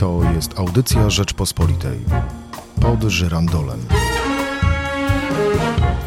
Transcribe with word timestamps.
To 0.00 0.20
jest 0.34 0.58
audycja 0.58 1.10
Rzeczpospolitej. 1.10 1.98
Pod 2.82 3.02
żyrandolem. 3.02 3.80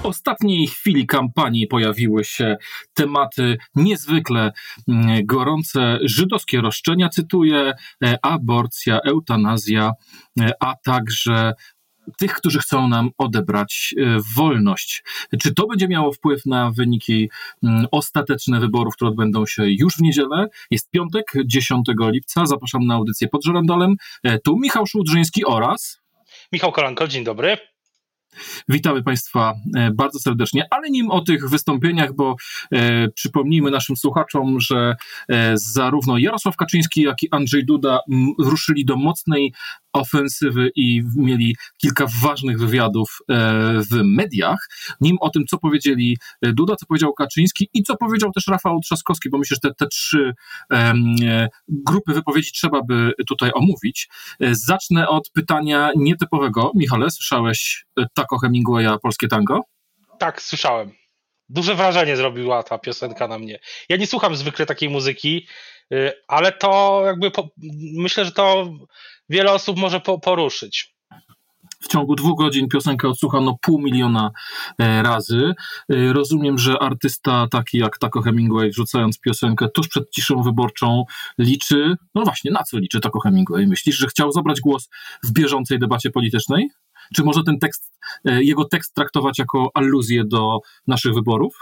W 0.01 0.05
ostatniej 0.05 0.67
chwili 0.67 1.07
kampanii 1.07 1.67
pojawiły 1.67 2.23
się 2.23 2.57
tematy 2.93 3.57
niezwykle 3.75 4.51
mm, 4.87 5.25
gorące. 5.25 5.99
Żydowskie 6.01 6.61
roszczenia, 6.61 7.09
cytuję, 7.09 7.73
e, 8.03 8.17
aborcja, 8.21 8.99
eutanazja, 8.99 9.91
e, 10.39 10.51
a 10.59 10.75
także 10.75 11.53
tych, 12.17 12.33
którzy 12.33 12.59
chcą 12.59 12.87
nam 12.87 13.09
odebrać 13.17 13.95
e, 13.97 14.19
wolność. 14.35 15.03
Czy 15.41 15.53
to 15.53 15.67
będzie 15.67 15.87
miało 15.87 16.11
wpływ 16.11 16.45
na 16.45 16.71
wyniki 16.71 17.29
mm, 17.63 17.85
ostateczne 17.91 18.59
wyborów, 18.59 18.95
które 18.95 19.11
odbędą 19.11 19.45
się 19.45 19.63
już 19.67 19.95
w 19.95 20.01
niedzielę? 20.01 20.47
Jest 20.71 20.89
piątek, 20.91 21.33
10 21.45 21.85
lipca. 21.99 22.45
Zapraszam 22.45 22.85
na 22.85 22.93
audycję 22.93 23.27
pod 23.27 23.43
żerandolem. 23.43 23.95
Tu 24.43 24.59
Michał 24.59 24.87
Szłudrzyński 24.87 25.45
oraz 25.45 26.01
Michał 26.51 26.71
Kolanko, 26.71 27.07
dzień 27.07 27.23
dobry. 27.23 27.72
Witamy 28.69 29.03
Państwa 29.03 29.53
e, 29.75 29.91
bardzo 29.91 30.19
serdecznie, 30.19 30.67
ale 30.71 30.89
nim 30.89 31.11
o 31.11 31.21
tych 31.21 31.49
wystąpieniach, 31.49 32.13
bo 32.13 32.35
e, 32.71 33.07
przypomnijmy 33.07 33.71
naszym 33.71 33.95
słuchaczom, 33.97 34.59
że 34.59 34.95
e, 35.29 35.53
zarówno 35.55 36.17
Jarosław 36.17 36.55
Kaczyński, 36.55 37.01
jak 37.01 37.23
i 37.23 37.27
Andrzej 37.31 37.65
Duda 37.65 37.99
m, 38.11 38.27
ruszyli 38.39 38.85
do 38.85 38.95
mocnej 38.95 39.53
ofensywy 39.93 40.71
i 40.75 41.03
mieli 41.15 41.55
kilka 41.77 42.05
ważnych 42.21 42.59
wywiadów 42.59 43.17
e, 43.29 43.33
w 43.91 44.03
mediach. 44.03 44.69
Nim 45.01 45.17
o 45.19 45.29
tym, 45.29 45.45
co 45.45 45.57
powiedzieli 45.57 46.17
e, 46.41 46.53
Duda, 46.53 46.75
co 46.75 46.85
powiedział 46.85 47.13
Kaczyński 47.13 47.69
i 47.73 47.83
co 47.83 47.97
powiedział 47.97 48.31
też 48.31 48.47
Rafał 48.47 48.79
Trzaskowski, 48.79 49.29
bo 49.29 49.37
myślę, 49.37 49.57
że 49.63 49.69
te, 49.69 49.75
te 49.75 49.87
trzy 49.87 50.33
e, 50.71 50.93
grupy 51.67 52.13
wypowiedzi 52.13 52.51
trzeba 52.51 52.81
by 52.81 53.11
tutaj 53.27 53.51
omówić. 53.53 54.09
Zacznę 54.51 55.07
od 55.07 55.29
pytania 55.29 55.91
nietypowego. 55.95 56.71
Michale, 56.75 57.11
słyszałeś 57.11 57.85
Taco 58.23 58.37
Hemingwaya 58.39 58.97
Polskie 59.01 59.27
Tango? 59.27 59.61
Tak, 60.19 60.41
słyszałem. 60.41 60.91
Duże 61.49 61.75
wrażenie 61.75 62.17
zrobiła 62.17 62.63
ta 62.63 62.77
piosenka 62.77 63.27
na 63.27 63.39
mnie. 63.39 63.59
Ja 63.89 63.97
nie 63.97 64.07
słucham 64.07 64.35
zwykle 64.35 64.65
takiej 64.65 64.89
muzyki, 64.89 65.47
ale 66.27 66.51
to 66.51 67.01
jakby 67.05 67.31
po, 67.31 67.49
myślę, 67.97 68.25
że 68.25 68.31
to 68.31 68.73
wiele 69.29 69.51
osób 69.51 69.77
może 69.77 69.99
po, 69.99 70.19
poruszyć. 70.19 70.93
W 71.81 71.87
ciągu 71.87 72.15
dwóch 72.15 72.37
godzin 72.37 72.67
piosenkę 72.67 73.07
odsłuchano 73.07 73.57
pół 73.61 73.81
miliona 73.81 74.31
e, 74.79 75.03
razy. 75.03 75.53
E, 75.89 76.13
rozumiem, 76.13 76.57
że 76.57 76.79
artysta 76.79 77.47
taki 77.51 77.77
jak 77.77 77.97
Taco 77.97 78.21
Hemingway, 78.21 78.69
wrzucając 78.69 79.19
piosenkę 79.19 79.69
tuż 79.69 79.87
przed 79.87 80.09
ciszą 80.09 80.41
wyborczą, 80.41 81.05
liczy. 81.37 81.95
No 82.15 82.23
właśnie, 82.23 82.51
na 82.51 82.63
co 82.63 82.79
liczy 82.79 82.99
Taco 82.99 83.19
Hemingway? 83.19 83.67
Myślisz, 83.67 83.95
że 83.95 84.07
chciał 84.07 84.31
zabrać 84.31 84.61
głos 84.61 84.89
w 85.23 85.31
bieżącej 85.33 85.79
debacie 85.79 86.09
politycznej? 86.09 86.69
Czy 87.15 87.23
może 87.23 87.43
ten 87.45 87.59
tekst, 87.59 87.91
e, 88.25 88.43
jego 88.43 88.65
tekst 88.65 88.93
traktować 88.93 89.39
jako 89.39 89.71
aluzję 89.73 90.23
do 90.25 90.59
naszych 90.87 91.13
wyborów? 91.13 91.55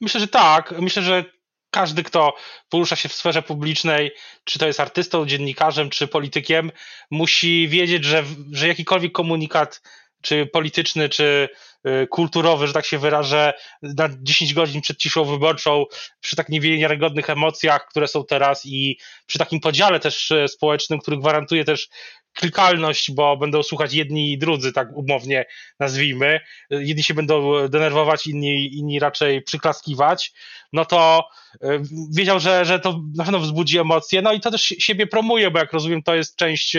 Myślę, 0.00 0.20
że 0.20 0.28
tak. 0.28 0.74
Myślę, 0.80 1.02
że 1.02 1.24
każdy, 1.70 2.02
kto 2.02 2.36
porusza 2.68 2.96
się 2.96 3.08
w 3.08 3.12
sferze 3.12 3.42
publicznej, 3.42 4.10
czy 4.44 4.58
to 4.58 4.66
jest 4.66 4.80
artystą, 4.80 5.26
dziennikarzem, 5.26 5.90
czy 5.90 6.08
politykiem, 6.08 6.72
musi 7.10 7.68
wiedzieć, 7.68 8.04
że, 8.04 8.24
że 8.52 8.68
jakikolwiek 8.68 9.12
komunikat, 9.12 9.82
czy 10.26 10.46
polityczny, 10.46 11.08
czy 11.08 11.48
y, 11.86 12.06
kulturowy, 12.06 12.66
że 12.66 12.72
tak 12.72 12.86
się 12.86 12.98
wyrażę, 12.98 13.52
na 13.82 14.08
10 14.22 14.54
godzin 14.54 14.80
przed 14.80 14.98
ciszą 14.98 15.24
wyborczą, 15.24 15.84
przy 16.20 16.36
tak 16.36 16.48
niewiarygodnych 16.48 17.30
emocjach, 17.30 17.88
które 17.88 18.08
są 18.08 18.24
teraz 18.24 18.66
i 18.66 18.98
przy 19.26 19.38
takim 19.38 19.60
podziale 19.60 20.00
też 20.00 20.30
y, 20.30 20.48
społecznym, 20.48 20.98
który 20.98 21.16
gwarantuje 21.16 21.64
też 21.64 21.88
klikalność, 22.36 23.10
bo 23.10 23.36
będą 23.36 23.62
słuchać 23.62 23.94
jedni 23.94 24.32
i 24.32 24.38
drudzy, 24.38 24.72
tak 24.72 24.88
umownie 24.94 25.44
nazwijmy. 25.80 26.40
Jedni 26.70 27.02
się 27.02 27.14
będą 27.14 27.68
denerwować, 27.68 28.26
inni, 28.26 28.78
inni 28.78 28.98
raczej 28.98 29.42
przyklaskiwać. 29.42 30.32
No 30.72 30.84
to 30.84 31.28
e, 31.62 31.82
wiedział, 32.16 32.40
że, 32.40 32.64
że 32.64 32.80
to 32.80 33.00
na 33.16 33.24
pewno 33.24 33.38
wzbudzi 33.38 33.78
emocje. 33.78 34.22
No 34.22 34.32
i 34.32 34.40
to 34.40 34.50
też 34.50 34.62
siebie 34.62 35.06
promuje, 35.06 35.50
bo 35.50 35.58
jak 35.58 35.72
rozumiem, 35.72 36.02
to 36.02 36.14
jest 36.14 36.36
część 36.36 36.76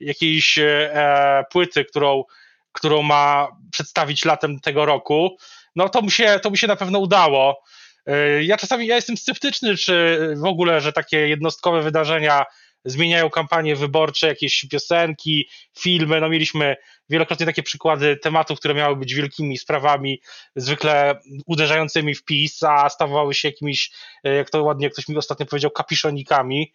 jakiejś 0.00 0.58
e, 0.58 1.44
płyty, 1.50 1.84
którą, 1.84 2.24
którą 2.72 3.02
ma 3.02 3.48
przedstawić 3.72 4.24
latem 4.24 4.60
tego 4.60 4.86
roku. 4.86 5.36
No 5.76 5.88
to 5.88 6.02
mu 6.02 6.10
się, 6.10 6.40
to 6.42 6.50
mu 6.50 6.56
się 6.56 6.66
na 6.66 6.76
pewno 6.76 6.98
udało. 6.98 7.62
E, 8.06 8.42
ja 8.42 8.56
czasami 8.56 8.86
ja 8.86 8.96
jestem 8.96 9.16
sceptyczny, 9.16 9.76
czy 9.76 10.18
w 10.36 10.44
ogóle, 10.44 10.80
że 10.80 10.92
takie 10.92 11.28
jednostkowe 11.28 11.82
wydarzenia 11.82 12.44
zmieniają 12.84 13.30
kampanie 13.30 13.76
wyborcze, 13.76 14.26
jakieś 14.26 14.66
piosenki, 14.70 15.48
filmy. 15.78 16.20
No 16.20 16.28
mieliśmy 16.28 16.76
wielokrotnie 17.08 17.46
takie 17.46 17.62
przykłady 17.62 18.16
tematów, 18.16 18.58
które 18.58 18.74
miały 18.74 18.96
być 18.96 19.14
wielkimi 19.14 19.58
sprawami, 19.58 20.20
zwykle 20.56 21.20
uderzającymi 21.46 22.14
w 22.14 22.24
PiS, 22.24 22.62
a 22.62 22.88
stawały 22.88 23.34
się 23.34 23.48
jakimiś, 23.48 23.90
e, 24.24 24.34
jak 24.34 24.50
to 24.50 24.62
ładnie 24.62 24.90
ktoś 24.90 25.08
mi 25.08 25.16
ostatnio 25.16 25.46
powiedział, 25.46 25.70
kapiszonikami. 25.70 26.72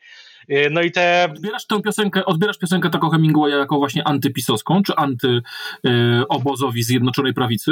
E, 0.50 0.70
no 0.70 0.82
i 0.82 0.92
te... 0.92 1.28
Odbierasz 1.32 1.68
tę 1.68 1.82
piosenkę, 1.82 2.26
odbierasz 2.26 2.58
piosenkę 2.58 2.90
taką 2.90 3.10
Hemingwaya 3.10 3.52
jako 3.52 3.78
właśnie 3.78 4.08
antypisowską, 4.08 4.82
czy 4.84 4.94
antyobozowi 4.96 6.84
Zjednoczonej 6.84 7.34
Prawicy? 7.34 7.72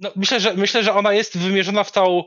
No, 0.00 0.10
myślę, 0.16 0.40
że, 0.40 0.54
myślę, 0.54 0.82
że 0.82 0.94
ona 0.94 1.12
jest 1.12 1.38
wymierzona 1.38 1.84
w 1.84 1.92
tą 1.92 2.24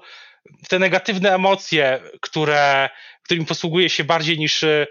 w 0.63 0.67
te 0.67 0.79
negatywne 0.79 1.35
emocje, 1.35 1.99
które, 2.21 2.89
którymi 3.23 3.45
posługuje 3.45 3.89
się 3.89 4.03
bardziej 4.03 4.39
niż 4.39 4.63
e, 4.63 4.87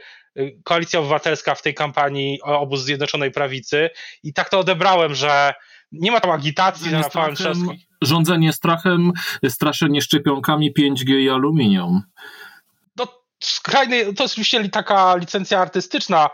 Koalicja 0.64 1.00
Obywatelska 1.00 1.54
w 1.54 1.62
tej 1.62 1.74
kampanii 1.74 2.40
obóz 2.42 2.80
Zjednoczonej 2.80 3.30
Prawicy 3.30 3.90
i 4.22 4.32
tak 4.32 4.48
to 4.48 4.58
odebrałem, 4.58 5.14
że 5.14 5.54
nie 5.92 6.12
ma 6.12 6.20
tam 6.20 6.30
agitacji 6.30 6.92
na 6.92 7.02
strachem, 7.02 7.68
Rządzenie 8.02 8.52
strachem, 8.52 9.12
straszenie 9.48 10.02
szczepionkami 10.02 10.74
5G 10.74 11.18
i 11.18 11.30
aluminium. 11.30 12.02
No, 12.96 13.06
skrajny, 13.42 14.14
to 14.14 14.24
jest 14.24 14.34
oczywiście 14.34 14.68
taka 14.68 15.16
licencja 15.16 15.60
artystyczna, 15.60 16.30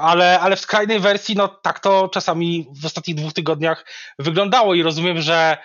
ale, 0.00 0.40
ale 0.40 0.56
w 0.56 0.60
skrajnej 0.60 1.00
wersji, 1.00 1.36
no 1.36 1.48
tak 1.48 1.80
to 1.80 2.08
czasami 2.08 2.66
w 2.82 2.86
ostatnich 2.86 3.16
dwóch 3.16 3.32
tygodniach 3.32 3.86
wyglądało 4.18 4.74
i 4.74 4.82
rozumiem, 4.82 5.20
że 5.20 5.58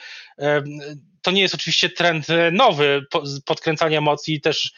to 1.22 1.31
nie 1.31 1.41
jest 1.41 1.56
oczywiście 1.56 1.90
trend 1.90 2.28
nowy, 2.51 3.06
podkręcanie 3.46 3.97
emocji, 3.97 4.41
też 4.41 4.73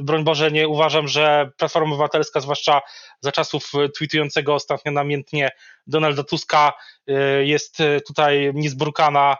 broń 0.00 0.24
Boże 0.24 0.50
nie 0.50 0.68
uważam, 0.68 1.08
że 1.08 1.50
Platforma 1.56 1.88
Obywatelska, 1.90 2.40
zwłaszcza 2.40 2.80
za 3.20 3.32
czasów 3.32 3.72
tweetującego 3.98 4.54
ostatnio 4.54 4.92
namiętnie 4.92 5.50
Donalda 5.86 6.22
Tuska, 6.22 6.72
jest 7.42 7.78
tutaj 8.06 8.50
niezbrukana 8.54 9.36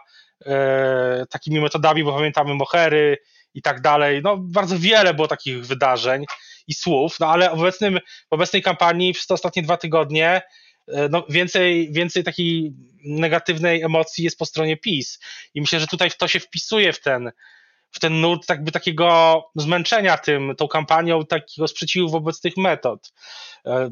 takimi 1.29 1.61
metodami, 1.61 2.03
bo 2.03 2.13
pamiętamy 2.13 2.53
Mohery 2.53 3.17
i 3.53 3.61
tak 3.61 3.81
dalej. 3.81 4.21
No 4.23 4.37
bardzo 4.37 4.79
wiele 4.79 5.13
było 5.13 5.27
takich 5.27 5.65
wydarzeń 5.65 6.25
i 6.67 6.73
słów, 6.73 7.19
no 7.19 7.27
ale 7.27 7.49
w, 7.49 7.53
obecnym, 7.53 7.99
w 8.29 8.33
obecnej 8.33 8.61
kampanii 8.61 9.13
przez 9.13 9.27
te 9.27 9.33
ostatnie 9.33 9.61
dwa 9.61 9.77
tygodnie 9.77 10.41
E, 10.41 10.41
no, 10.87 11.25
więcej, 11.29 11.91
więcej 11.91 12.23
takiej 12.23 12.73
negatywnej 13.05 13.81
emocji 13.81 14.23
jest 14.23 14.37
po 14.37 14.45
stronie 14.45 14.77
PiS. 14.77 15.19
I 15.53 15.61
myślę, 15.61 15.79
że 15.79 15.87
tutaj 15.87 16.11
to 16.17 16.27
się 16.27 16.39
wpisuje 16.39 16.93
w 16.93 17.01
ten, 17.01 17.31
w 17.91 17.99
ten 17.99 18.21
nurt 18.21 18.49
jakby 18.49 18.71
takiego 18.71 19.43
zmęczenia 19.55 20.17
tym, 20.17 20.55
tą 20.57 20.67
kampanią, 20.67 21.25
takiego 21.25 21.67
sprzeciwu 21.67 22.09
wobec 22.09 22.41
tych 22.41 22.57
metod. 22.57 23.13
E, 23.65 23.89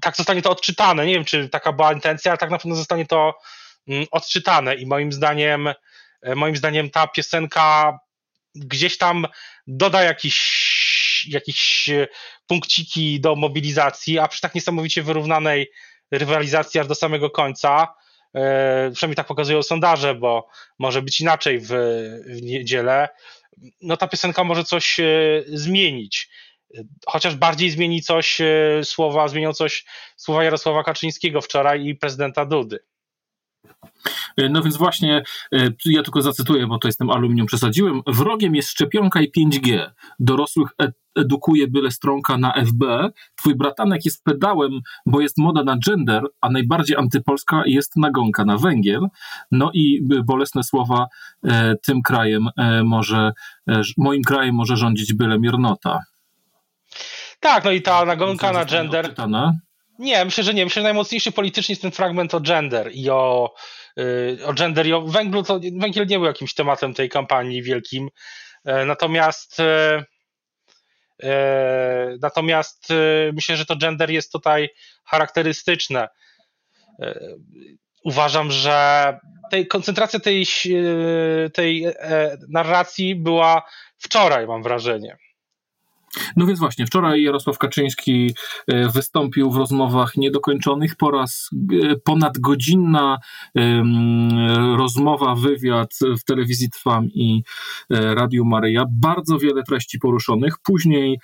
tak 0.00 0.16
zostanie 0.16 0.42
to 0.42 0.50
odczytane. 0.50 1.06
Nie 1.06 1.14
wiem, 1.14 1.24
czy 1.24 1.48
taka 1.48 1.72
była 1.72 1.92
intencja, 1.92 2.32
ale 2.32 2.38
tak 2.38 2.50
na 2.50 2.58
pewno 2.58 2.76
zostanie 2.76 3.06
to 3.06 3.38
mm, 3.88 4.06
odczytane 4.10 4.74
i 4.74 4.86
moim 4.86 5.12
zdaniem, 5.12 5.68
e, 6.22 6.34
moim 6.34 6.56
zdaniem 6.56 6.90
ta 6.90 7.06
piosenka 7.06 7.98
gdzieś 8.54 8.98
tam 8.98 9.26
doda 9.66 10.02
jakiś 10.02 10.68
jakieś 11.28 11.90
punkciki 12.46 13.20
do 13.20 13.36
mobilizacji, 13.36 14.18
a 14.18 14.28
przy 14.28 14.40
tak 14.40 14.54
niesamowicie 14.54 15.02
wyrównanej 15.02 15.70
rywalizacji 16.10 16.80
aż 16.80 16.86
do 16.86 16.94
samego 16.94 17.30
końca. 17.30 17.94
E, 18.34 18.90
przynajmniej 18.94 19.16
tak 19.16 19.26
pokazują 19.26 19.62
sondaże, 19.62 20.14
bo 20.14 20.48
może 20.78 21.02
być 21.02 21.20
inaczej 21.20 21.58
w, 21.60 21.68
w 22.26 22.42
niedzielę. 22.42 23.08
No 23.80 23.96
ta 23.96 24.08
piosenka 24.08 24.44
może 24.44 24.64
coś 24.64 25.00
e, 25.00 25.04
zmienić. 25.46 26.30
Chociaż 27.06 27.36
bardziej 27.36 27.70
zmieni 27.70 28.02
coś 28.02 28.40
e, 28.40 28.80
słowa, 28.84 29.28
zmienią 29.28 29.52
coś 29.52 29.84
słowa 30.16 30.44
Jarosława 30.44 30.84
Kaczyńskiego 30.84 31.40
wczoraj 31.40 31.86
i 31.86 31.94
prezydenta 31.94 32.44
Dudy. 32.46 32.78
No 34.50 34.62
więc 34.62 34.76
właśnie, 34.76 35.22
ja 35.84 36.02
tylko 36.02 36.22
zacytuję, 36.22 36.66
bo 36.66 36.78
to 36.78 36.88
jestem 36.88 37.10
aluminium 37.10 37.46
przesadziłem. 37.46 38.02
Wrogiem 38.06 38.54
jest 38.54 38.68
szczepionka 38.68 39.20
i 39.20 39.32
5G. 39.32 39.90
Dorosłych 40.18 40.70
edukuje 41.18 41.68
byle 41.68 41.90
stronka 41.90 42.38
na 42.38 42.52
FB. 42.52 43.10
Twój 43.36 43.54
bratanek 43.54 44.04
jest 44.04 44.24
pedałem, 44.24 44.80
bo 45.06 45.20
jest 45.20 45.38
moda 45.38 45.64
na 45.64 45.76
gender, 45.86 46.22
a 46.40 46.50
najbardziej 46.50 46.96
antypolska 46.96 47.62
jest 47.66 47.96
nagonka 47.96 48.44
na 48.44 48.56
węgiel. 48.56 49.06
No 49.50 49.70
i 49.74 50.00
bolesne 50.24 50.64
słowa, 50.64 51.06
e, 51.44 51.74
tym 51.86 52.02
krajem 52.02 52.48
e, 52.56 52.84
może, 52.84 53.32
e, 53.68 53.82
moim 53.96 54.22
krajem 54.22 54.54
może 54.54 54.76
rządzić 54.76 55.14
byle 55.14 55.38
miernota. 55.38 56.00
Tak, 57.40 57.64
no 57.64 57.70
i 57.70 57.82
ta 57.82 58.04
nagonka 58.04 58.52
na 58.52 58.64
gender. 58.64 59.04
Odczytane. 59.04 59.58
Nie, 59.98 60.24
myślę, 60.24 60.44
że 60.44 60.54
nie. 60.54 60.64
Myślę, 60.64 60.82
że 60.82 60.84
najmocniejszy 60.84 61.32
politycznie 61.32 61.72
jest 61.72 61.82
ten 61.82 61.90
fragment 61.90 62.34
o 62.34 62.40
gender 62.40 62.90
i 62.94 63.10
o, 63.10 63.54
o 64.44 64.54
gender 64.54 64.86
i 64.86 64.92
o 64.92 65.02
węglu. 65.02 65.42
To 65.42 65.60
węgiel 65.80 66.06
nie 66.06 66.18
był 66.18 66.26
jakimś 66.26 66.54
tematem 66.54 66.94
tej 66.94 67.08
kampanii 67.08 67.62
wielkim. 67.62 68.08
Yy, 68.64 68.86
natomiast 68.86 69.58
yy, 69.58 70.04
natomiast 72.22 72.88
myślę, 73.32 73.56
że 73.56 73.66
to 73.66 73.76
gender 73.76 74.10
jest 74.10 74.32
tutaj 74.32 74.68
charakterystyczne. 75.04 76.08
Uważam, 78.04 78.50
że 78.50 79.18
tej, 79.50 79.66
koncentracja 79.66 80.20
tej, 80.20 80.46
tej 81.54 81.86
narracji 82.48 83.14
była 83.14 83.62
wczoraj, 83.98 84.46
mam 84.46 84.62
wrażenie. 84.62 85.16
No 86.36 86.46
więc 86.46 86.58
właśnie, 86.58 86.86
wczoraj 86.86 87.22
Jarosław 87.22 87.58
Kaczyński 87.58 88.34
e, 88.66 88.88
wystąpił 88.88 89.50
w 89.50 89.56
rozmowach 89.56 90.16
niedokończonych 90.16 90.96
po 90.96 91.10
raz 91.10 91.50
e, 91.72 91.96
ponadgodzinna 91.96 93.18
rozmowa, 94.76 95.34
wywiad 95.34 95.94
w 96.20 96.24
telewizji 96.24 96.70
Trwam 96.70 97.06
i 97.06 97.42
e, 97.90 98.14
Radiu 98.14 98.44
Maryja. 98.44 98.84
Bardzo 98.90 99.38
wiele 99.38 99.62
treści 99.62 99.98
poruszonych. 99.98 100.54
Później 100.62 101.18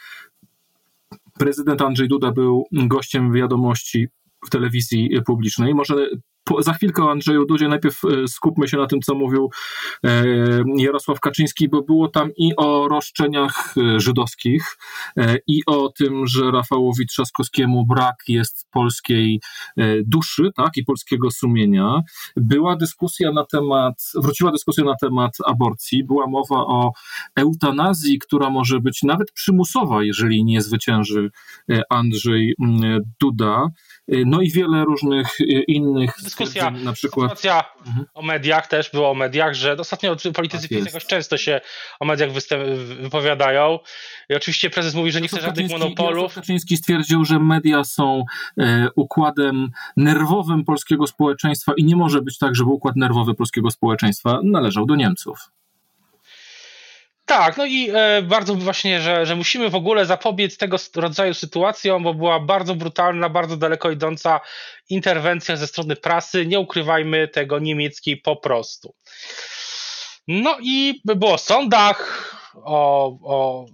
prezydent 1.39 1.83
Andrzej 1.83 2.09
Duda 2.09 2.33
był 2.33 2.67
gościem 2.73 3.33
wiadomości 3.33 4.07
w 4.47 4.51
telewizji 4.51 5.11
publicznej. 5.27 5.75
Może 5.75 6.09
po, 6.45 6.63
za 6.63 6.73
chwilkę 6.73 7.05
o 7.05 7.11
Andrzeju 7.11 7.47
Dudzie. 7.47 7.69
Najpierw 7.69 8.05
e, 8.05 8.29
skupmy 8.29 8.69
się 8.69 8.77
na 8.77 8.87
tym, 8.87 9.01
co 9.01 9.15
mówił 9.15 9.51
e, 10.05 10.25
Jarosław 10.77 11.21
Kaczyński, 11.21 11.69
bo 11.69 11.83
było 11.83 12.09
tam 12.09 12.31
i 12.37 12.57
o 12.57 12.89
roszczeniach 12.89 13.75
e, 13.77 14.01
żydowskich, 14.01 14.77
i 15.47 15.61
o 15.67 15.89
tym, 15.89 16.27
że 16.27 16.51
Rafałowi 16.51 17.07
Trzaskowskiemu 17.07 17.87
brak 17.87 18.17
jest 18.29 18.67
polskiej 18.71 19.41
duszy, 20.07 20.51
tak, 20.57 20.77
i 20.77 20.85
polskiego 20.85 21.31
sumienia. 21.31 22.03
Była 22.37 22.77
dyskusja 22.77 23.33
na 23.33 23.45
temat, 23.45 23.95
wróciła 24.15 24.53
dyskusja 24.53 24.85
na 24.85 24.95
temat 25.01 25.37
aborcji, 25.47 26.05
była 26.05 26.27
mowa 26.27 26.57
o 26.57 26.93
eutanazji, 27.37 28.19
która 28.19 28.51
może 28.51 28.81
być 28.81 29.03
nawet 29.03 29.33
przymusowa, 29.33 30.03
jeżeli 30.03 30.45
nie 30.45 30.63
zwycięży 30.63 31.31
Andrzej 31.91 32.55
Duda. 33.21 33.69
No 34.09 34.41
i 34.41 34.51
wiele 34.51 34.85
różnych 34.85 35.39
innych 35.69 36.15
dyskusja, 36.23 36.71
na 36.71 36.93
przykład. 36.93 37.31
Dyskusja 37.31 37.65
mhm. 37.87 38.07
o 38.15 38.23
mediach 38.23 38.67
też 38.67 38.91
było 38.91 39.11
o 39.11 39.15
mediach, 39.15 39.55
że 39.55 39.77
ostatnio 39.77 40.17
politycy 40.35 40.69
tak 40.69 40.87
jakoś 40.87 41.07
często 41.07 41.37
się 41.37 41.61
o 42.01 42.05
mediach 42.05 42.31
wypowiadają. 43.01 43.79
I 44.29 44.35
oczywiście 44.35 44.71
prezes 44.71 44.95
mówi, 44.95 45.13
że 45.13 45.21
nie 45.21 45.29
chce 45.29 45.41
żadnych 45.41 45.71
monopolów. 45.71 46.35
Kaczyński 46.35 46.77
stwierdził, 46.77 47.25
że 47.25 47.39
media 47.39 47.85
są 47.85 48.25
e, 48.59 48.89
układem 48.97 49.71
nerwowym 49.97 50.65
polskiego 50.65 51.07
społeczeństwa 51.07 51.73
i 51.77 51.85
nie 51.85 51.97
może 51.97 52.23
być 52.23 52.39
tak, 52.39 52.57
żeby 52.57 52.71
układ 52.71 52.97
nerwowy 52.97 53.35
polskiego 53.35 53.71
społeczeństwa 53.71 54.41
należał 54.43 54.87
do 54.87 54.97
Niemców. 54.97 55.51
Tak, 57.27 57.57
no 57.57 57.67
i 57.67 57.91
e, 57.91 58.23
bardzo 58.23 58.55
właśnie, 58.55 59.01
że, 59.01 59.27
że 59.27 59.37
musimy 59.37 59.71
w 59.71 59.75
ogóle 59.75 60.07
zapobiec 60.07 60.57
tego 60.57 60.77
rodzaju 60.97 61.35
sytuacjom, 61.35 62.03
bo 62.03 62.15
była 62.15 62.41
bardzo 62.41 62.75
brutalna, 62.75 63.29
bardzo 63.29 63.57
daleko 63.57 63.91
idąca 63.91 64.41
interwencja 64.91 65.57
ze 65.57 65.67
strony 65.67 65.97
prasy. 65.97 66.47
Nie 66.47 66.61
ukrywajmy 66.61 67.29
tego 67.29 67.59
niemieckiej 67.59 68.17
po 68.17 68.37
prostu. 68.37 68.95
No 70.29 70.57
i 70.63 71.01
było 71.05 71.33
o 71.33 71.39
sądach, 71.39 72.31
o, 72.55 73.07
o, 73.23 73.67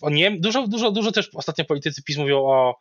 o 0.00 0.10
Niem 0.10 0.40
dużo, 0.40 0.66
dużo, 0.66 0.90
dużo 0.90 1.12
też 1.12 1.30
ostatnio 1.34 1.64
politycy 1.64 2.02
PiS 2.02 2.16
mówią 2.16 2.38
o, 2.38 2.80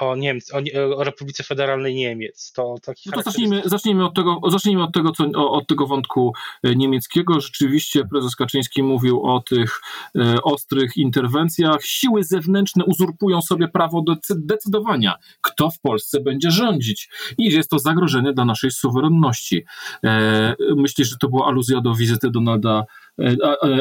o, 0.00 0.16
Niemcy, 0.16 0.52
o, 0.54 0.96
o 0.96 1.04
Republice 1.04 1.44
Federalnej 1.44 1.94
Niemiec. 1.94 2.52
To, 2.52 2.74
taki 2.82 3.10
no 3.10 3.16
to 3.16 3.22
zacznijmy, 3.22 3.62
zacznijmy, 3.64 4.04
od 4.04 4.14
tego, 4.14 4.40
zacznijmy 4.48 4.82
od 4.82 4.92
tego, 4.92 5.12
co, 5.12 5.50
od 5.50 5.66
tego 5.66 5.86
wątku 5.86 6.32
e, 6.62 6.74
niemieckiego. 6.74 7.40
Rzeczywiście 7.40 8.04
prezes 8.04 8.36
Kaczyński 8.36 8.82
mówił 8.82 9.22
o 9.22 9.40
tych 9.40 9.80
e, 10.18 10.42
ostrych 10.42 10.96
interwencjach. 10.96 11.82
Siły 11.82 12.24
zewnętrzne 12.24 12.84
uzurpują 12.84 13.42
sobie 13.42 13.68
prawo 13.68 14.02
do 14.02 14.16
decydowania, 14.30 15.14
kto 15.40 15.70
w 15.70 15.80
Polsce 15.80 16.20
będzie 16.20 16.50
rządzić. 16.50 17.08
I 17.38 17.44
jest 17.44 17.70
to 17.70 17.78
zagrożenie 17.78 18.32
dla 18.32 18.44
naszej 18.44 18.70
suwerenności. 18.70 19.64
E, 20.04 20.54
myślisz, 20.76 21.08
że 21.08 21.16
to 21.20 21.28
była 21.28 21.46
aluzja 21.46 21.80
do 21.80 21.94
wizyty 21.94 22.30
Donalda, 22.30 22.84
e, 23.20 23.36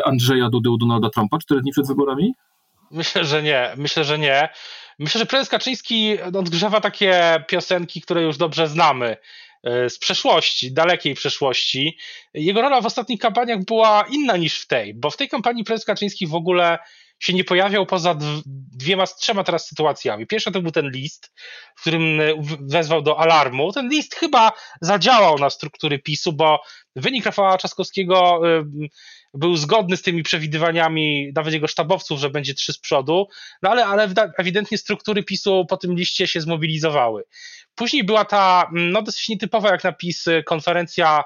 Andrzeja 0.05 0.49
Dudy 0.49 0.69
u 0.69 0.77
Donalda 0.77 1.09
Trumpa 1.09 1.37
cztery 1.37 1.61
dni 1.61 1.71
przed 1.71 1.87
wyborami? 1.87 2.33
Myślę, 2.91 3.25
że 3.25 3.43
nie. 3.43 3.73
Myślę, 3.77 4.03
że 4.03 4.19
nie. 4.19 4.49
Myślę, 4.99 5.19
że 5.19 5.25
prezes 5.25 5.49
Kaczyński 5.49 6.21
odgrzewa 6.21 6.81
takie 6.81 7.43
piosenki, 7.47 8.01
które 8.01 8.23
już 8.23 8.37
dobrze 8.37 8.67
znamy 8.67 9.17
e, 9.63 9.89
z 9.89 9.99
przeszłości, 9.99 10.73
dalekiej 10.73 11.15
przeszłości. 11.15 11.97
Jego 12.33 12.61
rola 12.61 12.81
w 12.81 12.85
ostatnich 12.85 13.19
kampaniach 13.19 13.65
była 13.65 14.05
inna 14.11 14.37
niż 14.37 14.61
w 14.61 14.67
tej, 14.67 14.93
bo 14.93 15.09
w 15.09 15.17
tej 15.17 15.29
kampanii 15.29 15.63
prezes 15.63 15.85
Kaczyński 15.85 16.27
w 16.27 16.35
ogóle 16.35 16.77
się 17.19 17.33
nie 17.33 17.43
pojawiał 17.43 17.85
poza 17.85 18.15
dwiema, 18.45 19.07
trzema 19.07 19.43
teraz 19.43 19.67
sytuacjami. 19.67 20.27
Pierwsza 20.27 20.51
to 20.51 20.61
był 20.61 20.71
ten 20.71 20.89
list, 20.89 21.33
w 21.75 21.81
którym 21.81 22.19
wezwał 22.61 23.01
do 23.01 23.19
alarmu. 23.19 23.71
Ten 23.71 23.89
list 23.89 24.15
chyba 24.15 24.51
zadziałał 24.81 25.37
na 25.37 25.49
struktury 25.49 25.99
PiSu, 25.99 26.33
bo 26.33 26.59
wynik 26.95 27.25
Rafała 27.25 27.57
Trzaskowskiego 27.57 28.41
był 29.35 29.57
zgodny 29.57 29.97
z 29.97 30.01
tymi 30.01 30.23
przewidywaniami 30.23 31.31
nawet 31.35 31.53
jego 31.53 31.67
sztabowców, 31.67 32.19
że 32.19 32.29
będzie 32.29 32.53
trzy 32.53 32.73
z 32.73 32.77
przodu, 32.77 33.27
no 33.61 33.69
ale, 33.69 33.85
ale 33.85 34.09
ewidentnie 34.37 34.77
struktury 34.77 35.23
PiSu 35.23 35.65
po 35.69 35.77
tym 35.77 35.95
liście 35.95 36.27
się 36.27 36.41
zmobilizowały. 36.41 37.23
Później 37.75 38.03
była 38.03 38.25
ta, 38.25 38.69
no 38.71 39.01
dosyć 39.01 39.29
nietypowa 39.29 39.69
jak 39.71 39.83
na 39.83 39.91
PiS, 39.91 40.25
konferencja 40.45 41.23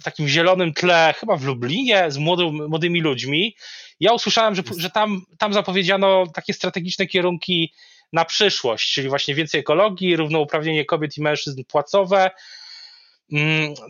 w 0.00 0.04
takim 0.04 0.28
zielonym 0.28 0.72
tle, 0.72 1.14
chyba 1.18 1.36
w 1.36 1.44
Lublinie, 1.44 2.10
z 2.10 2.18
młody, 2.18 2.44
młodymi 2.44 3.00
ludźmi. 3.00 3.56
Ja 4.00 4.12
usłyszałem, 4.12 4.54
że, 4.54 4.62
że 4.78 4.90
tam, 4.90 5.22
tam 5.38 5.52
zapowiedziano 5.52 6.24
takie 6.34 6.52
strategiczne 6.52 7.06
kierunki 7.06 7.72
na 8.12 8.24
przyszłość, 8.24 8.92
czyli 8.92 9.08
właśnie 9.08 9.34
więcej 9.34 9.60
ekologii, 9.60 10.16
równouprawnienie 10.16 10.84
kobiet 10.84 11.16
i 11.16 11.22
mężczyzn 11.22 11.62
płacowe, 11.68 12.30
Mm, 12.30 12.30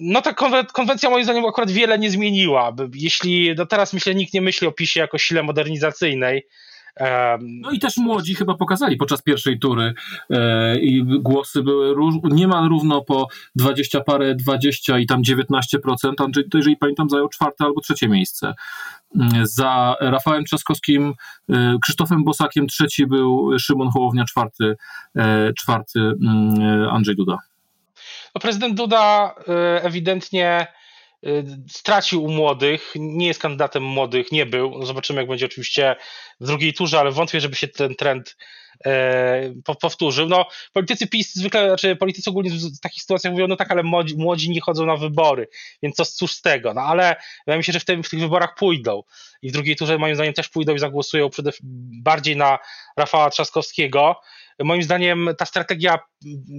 no 0.00 0.22
ta 0.22 0.34
konwencja 0.72 1.10
moim 1.10 1.24
zdaniem 1.24 1.44
akurat 1.44 1.70
wiele 1.70 1.98
nie 1.98 2.10
zmieniła. 2.10 2.72
Jeśli 2.94 3.54
do 3.54 3.66
teraz 3.66 3.92
myślę, 3.92 4.14
nikt 4.14 4.34
nie 4.34 4.42
myśli 4.42 4.66
o 4.66 4.72
PiSie 4.72 5.00
jako 5.00 5.18
sile 5.18 5.42
modernizacyjnej. 5.42 6.46
No 7.40 7.70
i 7.70 7.78
też 7.78 7.96
młodzi 7.96 8.34
chyba 8.34 8.54
pokazali 8.54 8.96
podczas 8.96 9.22
pierwszej 9.22 9.58
tury 9.58 9.94
e, 10.30 10.78
i 10.78 11.04
głosy 11.20 11.62
były 11.62 11.94
róż, 11.94 12.14
niemal 12.24 12.68
równo 12.68 13.04
po 13.04 13.28
20 13.54 14.00
parę, 14.00 14.34
20 14.34 14.98
i 14.98 15.06
tam 15.06 15.22
19%. 15.22 15.46
Andrzej, 16.18 16.48
to 16.50 16.58
jeżeli 16.58 16.76
pamiętam, 16.76 17.10
zajął 17.10 17.28
czwarte 17.28 17.64
albo 17.64 17.80
trzecie 17.80 18.08
miejsce. 18.08 18.54
Mm, 19.16 19.46
za 19.46 19.96
Rafałem 20.00 20.44
Trzaskowskim, 20.44 21.14
e, 21.48 21.76
Krzysztofem 21.82 22.24
Bosakiem 22.24 22.66
trzeci 22.66 23.06
był 23.06 23.58
Szymon 23.58 23.90
Hołownia, 23.90 24.24
czwarty, 24.24 24.74
e, 25.16 25.52
czwarty 25.52 26.00
mm, 26.00 26.88
Andrzej 26.90 27.16
Duda. 27.16 27.38
No 28.36 28.40
prezydent 28.40 28.74
Duda 28.74 29.34
y, 29.48 29.86
ewidentnie 29.86 30.66
stracił 31.68 32.24
u 32.24 32.28
młodych, 32.28 32.92
nie 32.96 33.26
jest 33.26 33.40
kandydatem 33.40 33.82
młodych, 33.82 34.32
nie 34.32 34.46
był. 34.46 34.70
No 34.78 34.86
zobaczymy, 34.86 35.20
jak 35.20 35.28
będzie 35.28 35.46
oczywiście 35.46 35.96
w 36.40 36.46
drugiej 36.46 36.74
turze, 36.74 37.00
ale 37.00 37.10
wątpię, 37.10 37.40
żeby 37.40 37.56
się 37.56 37.68
ten 37.68 37.94
trend 37.94 38.36
e, 38.86 39.52
powtórzył. 39.80 40.28
No, 40.28 40.46
politycy 40.72 41.06
PiS 41.06 41.34
zwykle, 41.34 41.68
znaczy 41.68 41.96
politycy 41.96 42.30
ogólnie 42.30 42.50
w 42.50 42.80
takich 42.80 43.02
sytuacjach 43.02 43.32
mówią, 43.32 43.48
no 43.48 43.56
tak, 43.56 43.70
ale 43.70 43.82
młodzi, 43.82 44.16
młodzi 44.16 44.50
nie 44.50 44.60
chodzą 44.60 44.86
na 44.86 44.96
wybory, 44.96 45.48
więc 45.82 45.96
co 45.96 46.04
cóż 46.04 46.32
z 46.32 46.42
tego. 46.42 46.74
No 46.74 46.80
ale 46.80 47.16
wydaje 47.46 47.58
mi 47.58 47.64
się, 47.64 47.72
że 47.72 47.80
w, 47.80 47.84
tym, 47.84 48.02
w 48.02 48.10
tych 48.10 48.20
wyborach 48.20 48.54
pójdą 48.54 49.02
i 49.42 49.50
w 49.50 49.52
drugiej 49.52 49.76
turze 49.76 49.98
moim 49.98 50.14
zdaniem 50.14 50.34
też 50.34 50.48
pójdą 50.48 50.74
i 50.74 50.78
zagłosują 50.78 51.30
przede 51.30 51.50
bardziej 52.02 52.36
na 52.36 52.58
Rafała 52.96 53.30
Trzaskowskiego. 53.30 54.20
Moim 54.58 54.82
zdaniem 54.82 55.28
ta 55.38 55.46
strategia 55.46 55.98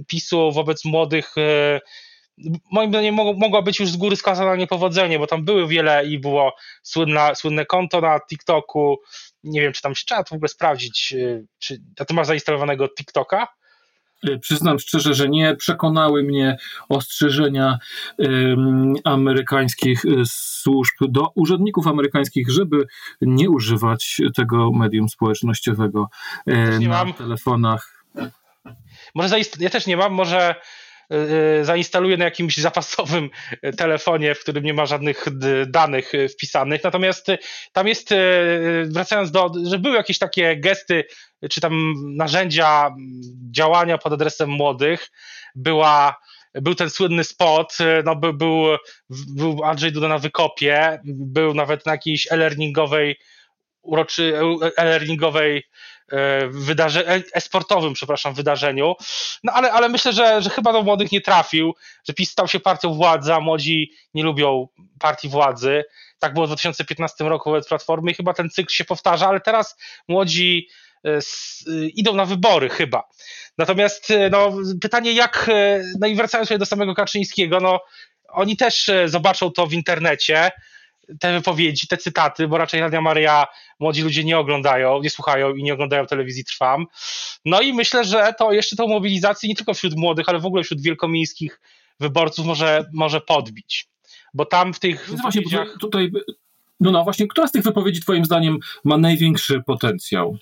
PiSu 0.06 0.52
wobec 0.52 0.84
młodych 0.84 1.38
e, 1.38 1.80
moim 2.70 2.90
zdaniem 2.90 3.14
mogła 3.14 3.62
być 3.62 3.80
już 3.80 3.90
z 3.90 3.96
góry 3.96 4.16
skazana 4.16 4.50
na 4.50 4.56
niepowodzenie, 4.56 5.18
bo 5.18 5.26
tam 5.26 5.44
były 5.44 5.68
wiele 5.68 6.06
i 6.06 6.18
było 6.18 6.56
słynne, 6.82 7.34
słynne 7.34 7.66
konto 7.66 8.00
na 8.00 8.20
TikToku. 8.20 8.96
Nie 9.44 9.60
wiem, 9.60 9.72
czy 9.72 9.82
tam 9.82 9.94
się 9.94 10.04
trzeba 10.06 10.24
to 10.24 10.28
w 10.28 10.32
ogóle 10.32 10.48
sprawdzić. 10.48 11.14
E, 11.18 11.44
czy, 11.58 11.82
a 12.00 12.04
ty 12.04 12.14
masz 12.14 12.26
zainstalowanego 12.26 12.88
TikToka? 12.88 13.48
E, 14.24 14.38
przyznam 14.38 14.78
szczerze, 14.78 15.14
że 15.14 15.28
nie 15.28 15.56
przekonały 15.56 16.22
mnie 16.22 16.56
ostrzeżenia 16.88 17.78
um, 18.18 18.94
amerykańskich 19.04 20.02
służb 20.24 20.94
do 21.00 21.32
urzędników 21.34 21.86
amerykańskich, 21.86 22.50
żeby 22.50 22.86
nie 23.20 23.50
używać 23.50 24.20
tego 24.36 24.72
medium 24.72 25.08
społecznościowego 25.08 26.08
um, 26.46 26.82
na 26.82 26.88
mam. 26.88 27.12
telefonach. 27.12 28.04
Może 29.14 29.36
ja 29.58 29.70
też 29.70 29.86
nie 29.86 29.96
mam, 29.96 30.12
może 30.12 30.54
zainstaluję 31.62 32.16
na 32.16 32.24
jakimś 32.24 32.56
zapasowym 32.56 33.30
telefonie, 33.76 34.34
w 34.34 34.40
którym 34.40 34.64
nie 34.64 34.74
ma 34.74 34.86
żadnych 34.86 35.24
danych 35.66 36.12
wpisanych. 36.32 36.84
Natomiast 36.84 37.26
tam 37.72 37.88
jest, 37.88 38.14
wracając 38.84 39.30
do, 39.30 39.52
że 39.64 39.78
były 39.78 39.96
jakieś 39.96 40.18
takie 40.18 40.56
gesty, 40.56 41.04
czy 41.50 41.60
tam 41.60 41.94
narzędzia 42.16 42.94
działania 43.50 43.98
pod 43.98 44.12
adresem 44.12 44.50
młodych 44.50 45.10
była 45.54 46.16
był 46.54 46.74
ten 46.74 46.90
słynny 46.90 47.24
spot, 47.24 47.78
no 48.04 48.16
był, 48.16 48.32
był, 48.32 48.76
był 49.36 49.64
Andrzej 49.64 49.92
Duda 49.92 50.08
na 50.08 50.18
wykopie, 50.18 51.00
był 51.04 51.54
nawet 51.54 51.86
na 51.86 51.92
jakiejś 51.92 52.32
e-learningowej 52.32 53.16
uroczy 53.82 54.40
e-learningowej 54.76 55.56
e, 55.58 55.62
wydarze, 56.50 57.08
e, 57.08 57.22
esportowym, 57.34 57.94
przepraszam, 57.94 58.34
wydarzeniu. 58.34 58.94
No 59.44 59.52
ale, 59.52 59.72
ale 59.72 59.88
myślę, 59.88 60.12
że, 60.12 60.42
że 60.42 60.50
chyba 60.50 60.72
do 60.72 60.82
młodych 60.82 61.12
nie 61.12 61.20
trafił, 61.20 61.74
że 62.08 62.14
PiS 62.14 62.30
stał 62.30 62.48
się 62.48 62.60
partią 62.60 62.94
władzy, 62.94 63.34
a 63.34 63.40
młodzi 63.40 63.92
nie 64.14 64.22
lubią 64.22 64.68
partii 65.00 65.28
władzy. 65.28 65.84
Tak 66.18 66.34
było 66.34 66.46
w 66.46 66.48
2015 66.48 67.24
roku 67.24 67.50
wobec 67.50 67.68
Platformy 67.68 68.10
i 68.10 68.14
chyba 68.14 68.34
ten 68.34 68.50
cykl 68.50 68.72
się 68.72 68.84
powtarza, 68.84 69.28
ale 69.28 69.40
teraz 69.40 69.76
młodzi 70.08 70.68
e, 71.04 71.18
idą 71.94 72.14
na 72.14 72.24
wybory 72.24 72.68
chyba. 72.68 73.08
Natomiast 73.58 74.12
no, 74.30 74.52
pytanie 74.80 75.12
jak, 75.12 75.50
no 76.00 76.06
i 76.06 76.14
wracając 76.14 76.48
sobie 76.48 76.58
do 76.58 76.66
samego 76.66 76.94
Kaczyńskiego, 76.94 77.60
no 77.60 77.80
oni 78.28 78.56
też 78.56 78.90
zobaczą 79.06 79.50
to 79.50 79.66
w 79.66 79.72
internecie, 79.72 80.50
te 81.20 81.32
wypowiedzi, 81.32 81.86
te 81.86 81.96
cytaty, 81.96 82.48
bo 82.48 82.58
raczej 82.58 82.80
Radia 82.80 83.00
Maria 83.00 83.46
młodzi 83.80 84.02
ludzie 84.02 84.24
nie 84.24 84.38
oglądają, 84.38 85.02
nie 85.02 85.10
słuchają 85.10 85.54
i 85.54 85.62
nie 85.62 85.74
oglądają 85.74 86.06
telewizji 86.06 86.44
Trwam. 86.44 86.86
No 87.44 87.60
i 87.60 87.72
myślę, 87.72 88.04
że 88.04 88.34
to 88.38 88.52
jeszcze 88.52 88.76
tą 88.76 88.88
mobilizację 88.88 89.48
nie 89.48 89.54
tylko 89.54 89.74
wśród 89.74 89.96
młodych, 89.96 90.28
ale 90.28 90.38
w 90.38 90.46
ogóle 90.46 90.62
wśród 90.62 90.82
wielkomiejskich 90.82 91.60
wyborców 92.00 92.46
może, 92.46 92.84
może 92.92 93.20
podbić. 93.20 93.88
Bo 94.34 94.44
tam 94.44 94.74
w 94.74 94.78
tych. 94.78 95.08
No 95.12 95.16
właśnie, 95.22 95.42
tutaj, 95.80 96.10
no, 96.80 96.90
no 96.90 97.04
właśnie, 97.04 97.28
która 97.28 97.46
z 97.46 97.52
tych 97.52 97.62
wypowiedzi 97.62 98.00
Twoim 98.00 98.24
zdaniem 98.24 98.58
ma 98.84 98.98
największy 98.98 99.62
potencjał? 99.66 100.38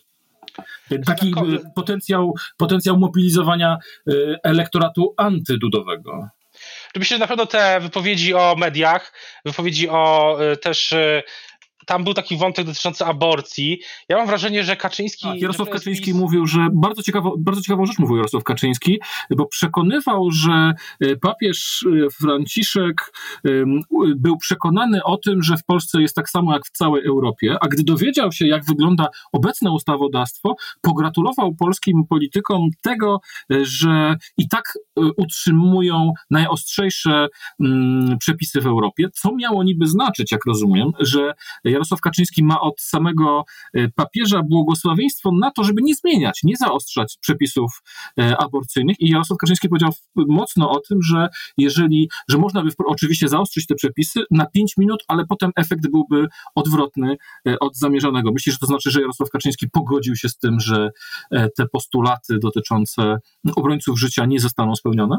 Taki 1.06 1.35
potencjał, 1.75 2.35
potencjał 2.56 2.99
mobilizowania 2.99 3.78
y, 4.08 4.37
elektoratu 4.42 5.14
antydudowego. 5.16 6.28
Myślę, 6.98 7.14
że 7.14 7.18
na 7.20 7.26
pewno 7.26 7.46
te 7.46 7.80
wypowiedzi 7.80 8.34
o 8.34 8.54
mediach, 8.58 9.12
wypowiedzi 9.44 9.88
o 9.88 10.36
y, 10.52 10.56
też 10.56 10.92
y, 10.92 11.22
tam 11.86 12.04
był 12.04 12.14
taki 12.14 12.36
wątek 12.36 12.66
dotyczący 12.66 13.04
aborcji. 13.04 13.80
Ja 14.08 14.16
mam 14.16 14.26
wrażenie, 14.26 14.64
że 14.64 14.76
Kaczyński. 14.76 15.26
Tak, 15.26 15.40
Jarosław 15.40 15.70
Kaczyński 15.70 16.14
mówił, 16.14 16.46
że 16.46 16.68
bardzo, 16.72 17.02
ciekawo, 17.02 17.34
bardzo 17.38 17.62
ciekawą 17.62 17.86
rzecz 17.86 17.98
mówił 17.98 18.16
Jarosław 18.16 18.44
Kaczyński, 18.44 19.00
bo 19.30 19.46
przekonywał, 19.46 20.30
że 20.30 20.74
e, 21.00 21.16
papież 21.16 21.86
e, 22.06 22.10
Franciszek 22.10 23.12
był 24.16 24.36
przekonany 24.36 25.04
o 25.04 25.16
tym, 25.16 25.42
że 25.42 25.56
w 25.56 25.64
Polsce 25.64 26.02
jest 26.02 26.14
tak 26.14 26.30
samo 26.30 26.52
jak 26.52 26.66
w 26.66 26.70
całej 26.70 27.06
Europie, 27.06 27.56
a 27.60 27.68
gdy 27.68 27.82
dowiedział 27.82 28.32
się, 28.32 28.46
jak 28.46 28.64
wygląda 28.64 29.08
obecne 29.32 29.70
ustawodawstwo, 29.72 30.56
pogratulował 30.80 31.54
polskim 31.54 32.06
politykom 32.08 32.68
tego, 32.82 33.20
że 33.62 34.16
i 34.38 34.48
tak 34.48 34.78
utrzymują 35.16 36.12
najostrzejsze 36.30 37.28
przepisy 38.20 38.60
w 38.60 38.66
Europie, 38.66 39.08
co 39.12 39.34
miało 39.34 39.64
niby 39.64 39.86
znaczyć, 39.86 40.32
jak 40.32 40.46
rozumiem, 40.46 40.90
że 41.00 41.34
Jarosław 41.76 42.00
Kaczyński 42.00 42.45
ma 42.45 42.61
od 42.61 42.80
samego 42.80 43.45
e, 43.75 43.88
papieża 43.88 44.42
błogosławieństwo 44.42 45.30
na 45.33 45.50
to, 45.50 45.64
żeby 45.64 45.83
nie 45.83 45.95
zmieniać, 45.95 46.40
nie 46.42 46.56
zaostrzać 46.56 47.18
przepisów 47.21 47.83
e, 48.21 48.37
aborcyjnych. 48.37 49.00
I 49.00 49.09
Jarosław 49.09 49.38
Kaczyński 49.38 49.68
powiedział 49.68 49.92
mocno 50.16 50.71
o 50.71 50.80
tym, 50.80 51.02
że 51.02 51.28
jeżeli, 51.59 52.09
że 52.28 52.38
można 52.38 52.62
by 52.62 52.71
oczywiście 52.87 53.28
zaostrzyć 53.28 53.66
te 53.66 53.75
przepisy 53.75 54.21
na 54.30 54.47
5 54.47 54.76
minut, 54.78 55.04
ale 55.09 55.26
potem 55.26 55.50
efekt 55.56 55.90
byłby 55.90 56.26
odwrotny 56.54 57.16
e, 57.49 57.59
od 57.59 57.76
zamierzonego. 57.76 58.33
Myślisz, 58.33 58.54
że 58.54 58.59
to 58.59 58.66
znaczy, 58.66 58.90
że 58.90 59.00
Jarosław 59.00 59.30
Kaczyński 59.30 59.71
pogodził 59.71 60.16
się 60.16 60.28
z 60.28 60.38
tym, 60.38 60.61
że 60.61 60.90
te 61.56 61.66
postulaty 61.73 62.38
dotyczące 62.38 63.18
obrońców 63.56 64.00
życia 64.00 64.26
nie 64.26 64.40
zostaną 64.40 64.76
spełnione? 64.76 65.16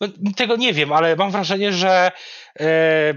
No, 0.00 0.08
tego 0.36 0.56
nie 0.56 0.72
wiem, 0.72 0.92
ale 0.92 1.16
mam 1.16 1.30
wrażenie, 1.30 1.72
że 1.72 2.12
e, 2.60 3.14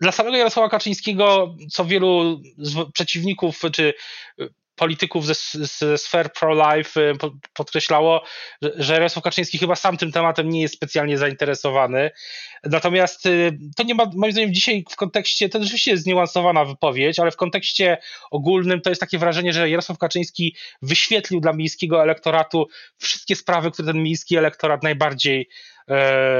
dla, 0.00 0.12
samego 0.12 0.36
Jarosława 0.36 0.68
Kaczyńskiego, 0.68 1.56
co 1.72 1.84
wielu 1.84 2.40
przeciwników 2.92 3.60
czy 3.72 3.94
polityków 4.76 5.26
ze, 5.26 5.34
ze 5.54 5.98
sfer 5.98 6.32
pro-life 6.32 7.00
y, 7.00 7.14
podkreślało, 7.54 8.24
że 8.62 8.94
Jarosław 8.94 9.24
Kaczyński 9.24 9.58
chyba 9.58 9.76
sam 9.76 9.96
tym 9.96 10.12
tematem 10.12 10.48
nie 10.48 10.62
jest 10.62 10.74
specjalnie 10.74 11.18
zainteresowany. 11.18 12.10
Natomiast 12.64 13.26
y, 13.26 13.58
to 13.76 13.82
nie 13.82 13.94
ma, 13.94 14.10
moim 14.14 14.32
zdaniem, 14.32 14.54
dzisiaj 14.54 14.84
w 14.90 14.96
kontekście, 14.96 15.48
to 15.48 15.62
rzeczywiście 15.62 15.90
jest 15.90 16.02
zniuansowana 16.02 16.64
wypowiedź, 16.64 17.18
ale 17.18 17.30
w 17.30 17.36
kontekście 17.36 17.98
ogólnym 18.30 18.80
to 18.80 18.90
jest 18.90 19.00
takie 19.00 19.18
wrażenie, 19.18 19.52
że 19.52 19.70
Jarosław 19.70 19.98
Kaczyński 19.98 20.56
wyświetlił 20.82 21.40
dla 21.40 21.52
miejskiego 21.52 22.02
elektoratu 22.02 22.66
wszystkie 22.98 23.36
sprawy, 23.36 23.70
które 23.70 23.92
ten 23.92 24.02
miejski 24.02 24.36
elektorat 24.36 24.82
najbardziej 24.82 25.48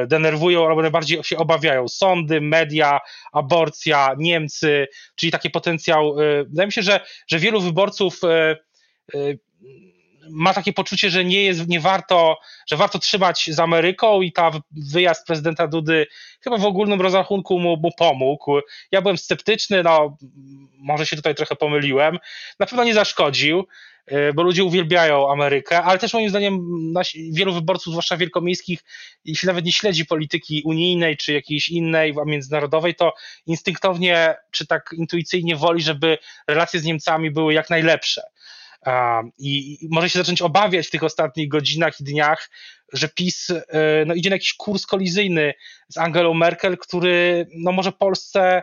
denerwują 0.06 0.66
albo 0.66 0.82
najbardziej 0.82 1.24
się 1.24 1.36
obawiają. 1.36 1.88
Sądy, 1.88 2.40
media, 2.40 3.00
aborcja, 3.32 4.14
Niemcy, 4.18 4.88
czyli 5.14 5.32
taki 5.32 5.50
potencjał. 5.50 6.20
E, 6.20 6.44
wydaje 6.44 6.66
mi 6.66 6.72
się, 6.72 6.82
że, 6.82 7.00
że 7.26 7.38
wielu 7.38 7.60
wyborców 7.60 8.20
e, 8.24 8.56
ma 10.30 10.54
takie 10.54 10.72
poczucie, 10.72 11.10
że 11.10 11.24
nie 11.24 11.42
jest, 11.42 11.68
nie 11.68 11.80
warto, 11.80 12.38
że 12.66 12.76
warto 12.76 12.98
trzymać 12.98 13.50
z 13.52 13.60
Ameryką 13.60 14.22
i 14.22 14.32
ta 14.32 14.50
wyjazd 14.92 15.26
prezydenta 15.26 15.66
Dudy 15.66 16.06
chyba 16.40 16.56
w 16.56 16.64
ogólnym 16.64 17.00
rozrachunku 17.00 17.58
mu, 17.58 17.76
mu 17.76 17.90
pomógł. 17.98 18.60
Ja 18.92 19.02
byłem 19.02 19.18
sceptyczny, 19.18 19.82
no 19.82 20.16
może 20.78 21.06
się 21.06 21.16
tutaj 21.16 21.34
trochę 21.34 21.56
pomyliłem. 21.56 22.18
Na 22.58 22.66
pewno 22.66 22.84
nie 22.84 22.94
zaszkodził. 22.94 23.66
E, 24.06 24.32
bo 24.32 24.42
ludzie 24.42 24.64
uwielbiają 24.64 25.30
Amerykę, 25.30 25.82
ale 25.82 25.98
też 25.98 26.12
moim 26.12 26.30
zdaniem 26.30 26.60
nasi, 26.92 27.32
wielu 27.32 27.54
wyborców, 27.54 27.92
zwłaszcza 27.92 28.16
wielkomiejskich, 28.16 28.84
jeśli 29.24 29.46
nawet 29.46 29.64
nie 29.64 29.72
śledzi 29.72 30.06
polityki 30.06 30.62
unijnej 30.64 31.16
czy 31.16 31.32
jakiejś 31.32 31.68
innej, 31.68 32.14
międzynarodowej, 32.26 32.94
to 32.94 33.14
instynktownie 33.46 34.34
czy 34.50 34.66
tak 34.66 34.90
intuicyjnie 34.98 35.56
woli, 35.56 35.82
żeby 35.82 36.18
relacje 36.48 36.80
z 36.80 36.84
Niemcami 36.84 37.30
były 37.30 37.54
jak 37.54 37.70
najlepsze. 37.70 38.22
I 39.38 39.78
może 39.90 40.10
się 40.10 40.18
zacząć 40.18 40.42
obawiać 40.42 40.86
w 40.86 40.90
tych 40.90 41.02
ostatnich 41.02 41.48
godzinach 41.48 42.00
i 42.00 42.04
dniach, 42.04 42.50
że 42.92 43.08
PiS 43.08 43.50
e, 43.50 44.04
no, 44.06 44.14
idzie 44.14 44.30
na 44.30 44.36
jakiś 44.36 44.54
kurs 44.54 44.86
kolizyjny 44.86 45.54
z 45.88 45.98
Angelą 45.98 46.34
Merkel, 46.34 46.78
który 46.78 47.46
no, 47.54 47.72
może 47.72 47.92
Polsce 47.92 48.62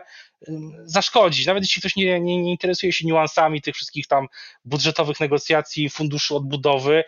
zaszkodzić. 0.84 1.46
Nawet 1.46 1.62
jeśli 1.62 1.80
ktoś 1.80 1.96
nie, 1.96 2.20
nie, 2.20 2.42
nie 2.42 2.50
interesuje 2.50 2.92
się 2.92 3.06
niuansami 3.06 3.62
tych 3.62 3.74
wszystkich 3.74 4.06
tam 4.06 4.26
budżetowych 4.64 5.20
negocjacji, 5.20 5.90
funduszu 5.90 6.36
odbudowy, 6.36 7.04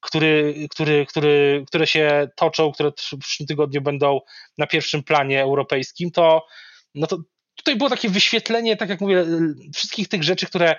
który, 0.00 0.66
który, 0.70 1.06
który, 1.06 1.64
które 1.66 1.86
się 1.86 2.28
toczą, 2.36 2.72
które 2.72 2.90
w 2.90 3.18
przyszłym 3.18 3.46
tygodniu 3.46 3.80
będą 3.80 4.20
na 4.58 4.66
pierwszym 4.66 5.02
planie 5.02 5.42
europejskim, 5.42 6.10
to, 6.10 6.46
no 6.94 7.06
to 7.06 7.18
tutaj 7.54 7.76
było 7.76 7.90
takie 7.90 8.08
wyświetlenie, 8.08 8.76
tak 8.76 8.88
jak 8.88 9.00
mówię, 9.00 9.24
wszystkich 9.74 10.08
tych 10.08 10.22
rzeczy, 10.22 10.46
które 10.46 10.76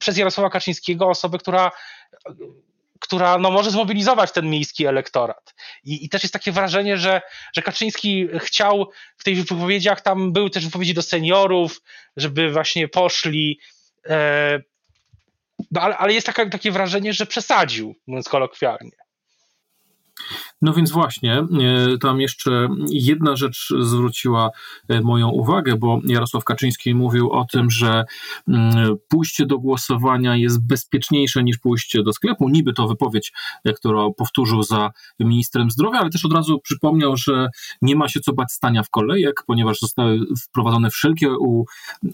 przez 0.00 0.16
Jarosława 0.16 0.50
Kaczyńskiego, 0.50 1.08
osobę, 1.08 1.38
która 1.38 1.70
która 3.00 3.38
no, 3.38 3.50
może 3.50 3.70
zmobilizować 3.70 4.32
ten 4.32 4.50
miejski 4.50 4.86
elektorat. 4.86 5.54
I, 5.84 6.04
I, 6.04 6.08
też 6.08 6.22
jest 6.22 6.32
takie 6.32 6.52
wrażenie, 6.52 6.96
że, 6.96 7.22
że 7.54 7.62
Kaczyński 7.62 8.28
chciał 8.38 8.90
w 9.16 9.24
tych 9.24 9.38
wypowiedziach, 9.38 10.00
tam 10.00 10.32
były 10.32 10.50
też 10.50 10.64
wypowiedzi 10.64 10.94
do 10.94 11.02
seniorów, 11.02 11.80
żeby 12.16 12.52
właśnie 12.52 12.88
poszli. 12.88 13.60
E, 14.06 14.60
no, 15.70 15.80
ale, 15.80 15.96
ale 15.96 16.12
jest 16.12 16.26
taka, 16.26 16.48
takie 16.48 16.70
wrażenie, 16.70 17.12
że 17.12 17.26
przesadził, 17.26 17.94
mówiąc 18.06 18.28
kolokwialnie. 18.28 18.96
No 20.66 20.72
więc 20.72 20.90
właśnie, 20.90 21.34
e, 21.34 21.98
tam 21.98 22.20
jeszcze 22.20 22.68
jedna 22.90 23.36
rzecz 23.36 23.72
zwróciła 23.80 24.50
e, 24.88 25.00
moją 25.00 25.28
uwagę, 25.28 25.76
bo 25.76 26.00
Jarosław 26.06 26.44
Kaczyński 26.44 26.94
mówił 26.94 27.30
o 27.30 27.44
tym, 27.52 27.70
że 27.70 28.04
mm, 28.48 28.96
pójście 29.08 29.46
do 29.46 29.58
głosowania 29.58 30.36
jest 30.36 30.66
bezpieczniejsze 30.66 31.44
niż 31.44 31.58
pójście 31.58 32.02
do 32.02 32.12
sklepu. 32.12 32.48
Niby 32.48 32.72
to 32.72 32.88
wypowiedź, 32.88 33.32
e, 33.64 33.72
którą 33.72 34.14
powtórzył 34.14 34.62
za 34.62 34.90
ministrem 35.20 35.70
zdrowia, 35.70 35.98
ale 35.98 36.10
też 36.10 36.24
od 36.24 36.32
razu 36.32 36.58
przypomniał, 36.58 37.16
że 37.16 37.48
nie 37.82 37.96
ma 37.96 38.08
się 38.08 38.20
co 38.20 38.32
bać 38.32 38.52
stania 38.52 38.82
w 38.82 38.90
kolejek, 38.90 39.42
ponieważ 39.46 39.78
zostały 39.78 40.20
wprowadzone 40.44 40.90
wszelkie 40.90 41.28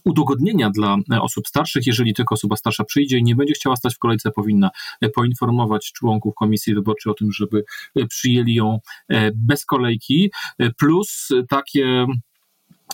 udogodnienia 0.04 0.70
dla 0.70 0.96
osób 1.20 1.48
starszych. 1.48 1.86
Jeżeli 1.86 2.14
tylko 2.14 2.34
osoba 2.34 2.56
starsza 2.56 2.84
przyjdzie 2.84 3.18
i 3.18 3.22
nie 3.22 3.36
będzie 3.36 3.54
chciała 3.54 3.76
stać 3.76 3.94
w 3.94 3.98
kolejce, 3.98 4.30
powinna 4.30 4.70
poinformować 5.14 5.92
członków 5.92 6.34
komisji 6.34 6.74
wyborczej 6.74 7.12
o 7.12 7.14
tym, 7.14 7.32
żeby 7.32 7.64
przyjęli 8.08 8.41
ją 8.48 8.78
e, 9.08 9.30
bez 9.34 9.64
kolejki, 9.64 10.30
e, 10.58 10.70
plus 10.70 11.28
takie 11.48 12.06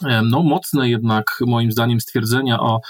e, 0.05 0.23
no, 0.23 0.43
mocne 0.43 0.91
jednak 0.91 1.39
moim 1.47 1.73
zdaniem 1.73 2.01
stwierdzenia 2.01 2.61
o 2.61 2.81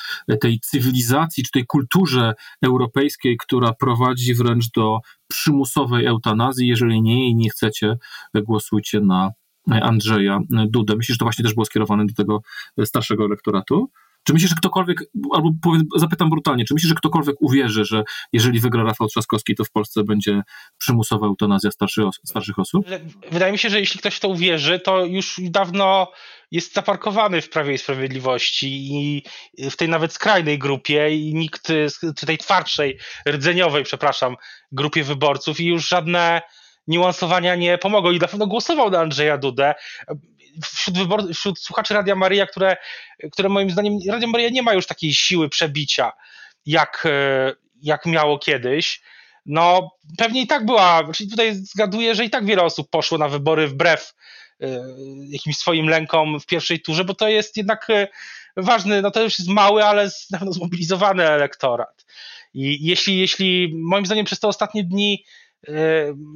tej 0.40 0.60
cywilizacji 0.60 1.44
czy 1.44 1.50
tej 1.50 1.66
kulturze 1.66 2.34
europejskiej, 2.62 3.36
która 3.36 3.72
prowadzi 3.72 4.34
wręcz 4.34 4.70
do 4.70 4.98
przymusowej 5.28 6.06
eutanazji. 6.06 6.68
Jeżeli 6.68 7.02
nie 7.02 7.24
jej 7.24 7.34
nie 7.34 7.50
chcecie, 7.50 7.96
głosujcie 8.34 9.00
na 9.00 9.30
Andrzeja 9.70 10.40
Dudę. 10.50 10.96
Myślisz, 10.96 11.14
że 11.14 11.18
to 11.18 11.24
właśnie 11.24 11.42
też 11.42 11.54
było 11.54 11.64
skierowane 11.64 12.06
do 12.06 12.14
tego 12.14 12.42
starszego 12.84 13.24
elektoratu? 13.24 13.90
Czy 14.28 14.32
myślisz, 14.32 14.50
że 14.50 14.56
ktokolwiek, 14.56 14.99
albo 15.35 15.50
powiem, 15.62 15.82
zapytam 15.97 16.30
brutalnie, 16.30 16.64
czy 16.64 16.75
myślisz, 16.75 16.88
że 16.88 16.94
ktokolwiek 16.94 17.37
uwierzy, 17.40 17.85
że 17.85 18.02
jeżeli 18.32 18.61
wygra 18.61 18.85
Rafał 18.85 19.08
Trzaskowski, 19.08 19.54
to 19.54 19.64
w 19.64 19.70
Polsce 19.70 20.04
będzie 20.04 20.42
przymusowa 20.78 21.26
eutanazja 21.26 21.70
starszych, 21.70 22.04
starszych 22.26 22.58
osób? 22.58 22.87
Wydaje 23.30 23.52
mi 23.52 23.58
się, 23.58 23.70
że 23.70 23.80
jeśli 23.80 24.00
ktoś 24.00 24.14
w 24.14 24.20
to 24.20 24.28
uwierzy, 24.28 24.80
to 24.80 25.04
już 25.04 25.40
dawno 25.42 26.12
jest 26.50 26.75
zaparkowany 26.75 27.42
w 27.42 27.50
Prawie 27.50 27.75
i 27.75 27.78
Sprawiedliwości 27.78 28.68
i 28.68 29.23
w 29.70 29.76
tej 29.76 29.88
nawet 29.88 30.12
skrajnej 30.12 30.58
grupie 30.58 31.16
i 31.16 31.35
nikt, 31.35 31.66
czy 32.16 32.26
tej 32.26 32.38
twardszej, 32.38 32.99
rdzeniowej, 33.28 33.85
przepraszam, 33.85 34.37
grupie 34.73 35.04
wyborców 35.04 35.61
i 35.61 35.66
już 35.66 35.88
żadne 35.88 36.42
niuansowania 36.87 37.54
nie 37.54 37.78
pomogą 37.78 38.11
i 38.11 38.18
na 38.18 38.28
pewno 38.28 38.47
głosował 38.47 38.90
na 38.90 38.99
Andrzeja 38.99 39.38
Dudę. 39.38 39.75
Wśród, 40.64 40.96
wybor- 40.96 41.34
wśród 41.34 41.58
słuchaczy 41.58 41.94
Radia 41.94 42.14
Maryja, 42.14 42.46
które, 42.46 42.76
które 43.32 43.48
moim 43.48 43.70
zdaniem, 43.70 43.98
Radio 44.08 44.50
nie 44.50 44.62
ma 44.62 44.74
już 44.74 44.86
takiej 44.86 45.12
siły 45.12 45.48
przebicia, 45.48 46.12
jak, 46.66 47.08
jak 47.82 48.06
miało 48.06 48.38
kiedyś. 48.38 49.02
No, 49.46 49.90
pewnie 50.18 50.42
i 50.42 50.46
tak 50.46 50.66
była, 50.66 51.12
czyli 51.14 51.30
tutaj 51.30 51.54
zgaduję, 51.54 52.14
że 52.14 52.24
i 52.24 52.30
tak 52.30 52.46
wiele 52.46 52.62
osób 52.62 52.90
poszło 52.90 53.18
na 53.18 53.28
wybory 53.28 53.68
wbrew 53.68 54.14
E, 54.62 54.80
jakimś 55.28 55.56
swoim 55.56 55.88
lękom 55.88 56.40
w 56.40 56.46
pierwszej 56.46 56.80
turze, 56.80 57.04
bo 57.04 57.14
to 57.14 57.28
jest 57.28 57.56
jednak 57.56 57.90
e, 57.90 58.08
ważny, 58.56 59.02
no 59.02 59.10
to 59.10 59.22
już 59.22 59.38
jest 59.38 59.50
mały, 59.50 59.84
ale 59.84 60.10
na 60.30 60.38
pewno 60.38 60.52
zmobilizowany 60.52 61.28
elektorat. 61.28 62.06
I 62.54 62.86
jeśli, 62.86 63.18
jeśli 63.18 63.72
moim 63.74 64.06
zdaniem 64.06 64.26
przez 64.26 64.40
te 64.40 64.48
ostatnie 64.48 64.84
dni 64.84 65.24
e, 65.68 65.72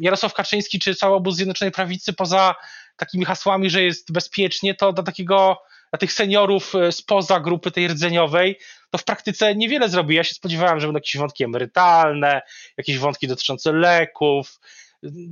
Jarosław 0.00 0.34
Kaczyński 0.34 0.78
czy 0.78 0.94
cały 0.94 1.14
obóz 1.14 1.36
Zjednoczonej 1.36 1.72
Prawicy 1.72 2.12
poza 2.12 2.54
takimi 2.96 3.24
hasłami, 3.24 3.70
że 3.70 3.82
jest 3.82 4.12
bezpiecznie, 4.12 4.74
to 4.74 4.92
do 4.92 5.02
takiego 5.02 5.62
dla 5.90 5.98
tych 5.98 6.12
seniorów 6.12 6.72
spoza 6.90 7.40
grupy 7.40 7.70
tej 7.70 7.88
rdzeniowej, 7.88 8.58
to 8.90 8.98
w 8.98 9.04
praktyce 9.04 9.54
niewiele 9.54 9.88
zrobi. 9.88 10.14
Ja 10.14 10.24
się 10.24 10.34
spodziewałem, 10.34 10.80
że 10.80 10.86
będą 10.86 10.98
jakieś 10.98 11.16
wątki 11.16 11.44
emerytalne, 11.44 12.42
jakieś 12.76 12.98
wątki 12.98 13.28
dotyczące 13.28 13.72
leków, 13.72 14.60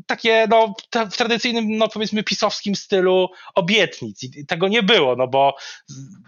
takie 0.07 0.47
no, 0.50 0.75
w 1.11 1.17
tradycyjnym, 1.17 1.77
no 1.77 1.89
powiedzmy 1.89 2.23
pisowskim 2.23 2.75
stylu 2.75 3.29
obietnic 3.55 4.23
i 4.23 4.47
tego 4.47 4.69
nie 4.69 4.83
było, 4.83 5.17
no 5.17 5.29
bo 5.29 5.57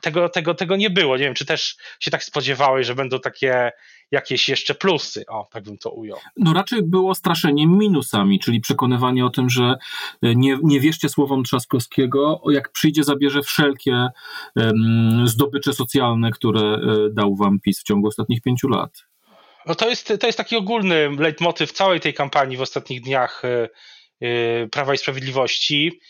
tego, 0.03 0.29
tego, 0.29 0.55
tego 0.55 0.77
nie 0.77 0.91
było. 0.91 1.17
Nie 1.17 1.25
wiem, 1.25 1.35
czy 1.35 1.47
też 1.47 1.77
się 2.01 2.11
tak 2.11 2.25
spodziewałeś, 2.25 2.87
że 2.87 2.95
będą 2.95 3.21
takie 3.21 3.73
jakieś 4.11 4.49
jeszcze 4.49 4.75
plusy, 4.75 5.25
o, 5.29 5.49
tak 5.53 5.65
bym 5.65 5.79
to 5.79 5.91
ujął. 5.91 6.19
No 6.37 6.53
raczej 6.53 6.83
było 6.83 7.15
straszenie 7.15 7.67
minusami, 7.67 8.41
czyli 8.41 8.61
przekonywanie 8.61 9.27
o 9.27 9.31
tym, 9.31 9.51
że 9.51 9.75
nie, 10.23 10.59
nie 10.63 10.81
wierzcie 10.81 11.09
słowom 11.09 11.45
Trzaskowskiego, 11.45 12.43
jak 12.51 12.73
przyjdzie, 12.73 13.05
zabierze 13.05 13.43
wszelkie 13.43 14.09
um, 14.57 15.29
zdobycze 15.29 15.73
socjalne, 15.73 16.31
które 16.31 16.61
e, 16.61 16.81
dał 17.13 17.37
wam 17.37 17.61
PiS 17.61 17.81
w 17.81 17.85
ciągu 17.85 18.09
ostatnich 18.09 18.43
pięciu 18.43 18.69
lat. 18.69 19.12
No 19.67 19.75
to 19.75 19.89
jest, 19.89 20.13
to 20.21 20.27
jest 20.27 20.39
taki 20.39 20.57
ogólny 20.57 21.11
leitmotyw 21.19 21.73
całej 21.73 22.01
tej 22.01 22.15
kampanii 22.15 22.57
w 22.57 22.63
ostatnich 22.63 23.01
dniach 23.01 23.43
y, 23.45 23.69
y, 24.27 24.69
Prawa 24.73 24.95
i 24.95 24.99
Sprawiedliwości. 24.99 26.01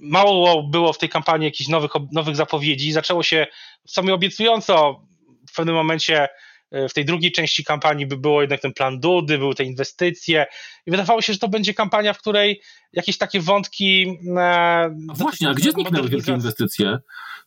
Mało 0.00 0.62
było 0.62 0.92
w 0.92 0.98
tej 0.98 1.08
kampanii 1.08 1.44
jakichś 1.44 1.68
nowych, 1.68 1.90
nowych 2.12 2.36
zapowiedzi. 2.36 2.92
Zaczęło 2.92 3.22
się 3.22 3.46
w 3.86 3.90
sumie 3.90 4.14
obiecująco. 4.14 5.06
W 5.52 5.56
pewnym 5.56 5.74
momencie 5.74 6.28
w 6.72 6.92
tej 6.92 7.04
drugiej 7.04 7.32
części 7.32 7.64
kampanii 7.64 8.06
by 8.06 8.16
było 8.16 8.40
jednak 8.40 8.60
ten 8.60 8.72
plan 8.72 9.00
Dudy, 9.00 9.38
były 9.38 9.54
te 9.54 9.64
inwestycje 9.64 10.46
i 10.86 10.90
wydawało 10.90 11.22
się, 11.22 11.32
że 11.32 11.38
to 11.38 11.48
będzie 11.48 11.74
kampania, 11.74 12.12
w 12.12 12.18
której 12.18 12.60
jakieś 12.92 13.18
takie 13.18 13.40
wątki... 13.40 14.18
E, 14.36 14.96
właśnie, 15.14 15.48
a 15.48 15.54
gdzie 15.54 15.72
zniknęły 15.72 16.08
wielkie 16.08 16.32
inwestycje? 16.32 16.98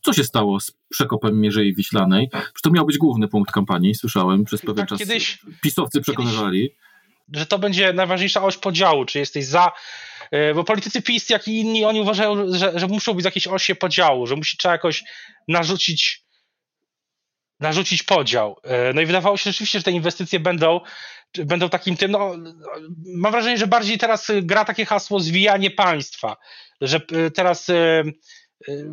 Co 0.01 0.13
się 0.13 0.23
stało 0.23 0.59
z 0.59 0.71
przekopem 0.89 1.41
Mierzei 1.41 1.75
Wiślanej? 1.75 2.29
Przecież 2.29 2.61
to 2.63 2.71
miał 2.71 2.85
być 2.85 2.97
główny 2.97 3.27
punkt 3.27 3.51
kampanii, 3.51 3.95
słyszałem, 3.95 4.45
przez 4.45 4.61
pewien 4.61 4.75
tak, 4.75 4.89
czas 4.89 4.99
kiedyś, 4.99 5.39
pisowcy 5.61 6.01
przekonywali. 6.01 6.61
Kiedyś, 6.61 6.77
że 7.33 7.45
to 7.45 7.59
będzie 7.59 7.93
najważniejsza 7.93 8.43
oś 8.43 8.57
podziału, 8.57 9.05
czy 9.05 9.19
jesteś 9.19 9.45
za 9.45 9.71
e, 10.31 10.53
bo 10.53 10.63
politycy 10.63 11.01
PiS, 11.01 11.29
jak 11.29 11.47
i 11.47 11.59
inni, 11.59 11.85
oni 11.85 12.01
uważają, 12.01 12.53
że, 12.53 12.79
że 12.79 12.87
muszą 12.87 13.13
być 13.13 13.25
jakieś 13.25 13.47
osie 13.47 13.75
podziału, 13.75 14.27
że 14.27 14.35
musi 14.35 14.57
trzeba 14.57 14.71
jakoś 14.71 15.03
narzucić 15.47 16.23
narzucić 17.59 18.03
podział. 18.03 18.59
E, 18.63 18.93
no 18.93 19.01
i 19.01 19.05
wydawało 19.05 19.37
się 19.37 19.51
rzeczywiście, 19.51 19.79
że 19.79 19.83
te 19.83 19.91
inwestycje 19.91 20.39
będą, 20.39 20.79
będą 21.45 21.69
takim 21.69 21.97
tym, 21.97 22.11
no, 22.11 22.35
mam 23.05 23.31
wrażenie, 23.31 23.57
że 23.57 23.67
bardziej 23.67 23.97
teraz 23.97 24.27
gra 24.41 24.65
takie 24.65 24.85
hasło 24.85 25.19
zwijanie 25.19 25.71
państwa, 25.71 26.37
że 26.81 27.01
e, 27.11 27.31
teraz 27.31 27.67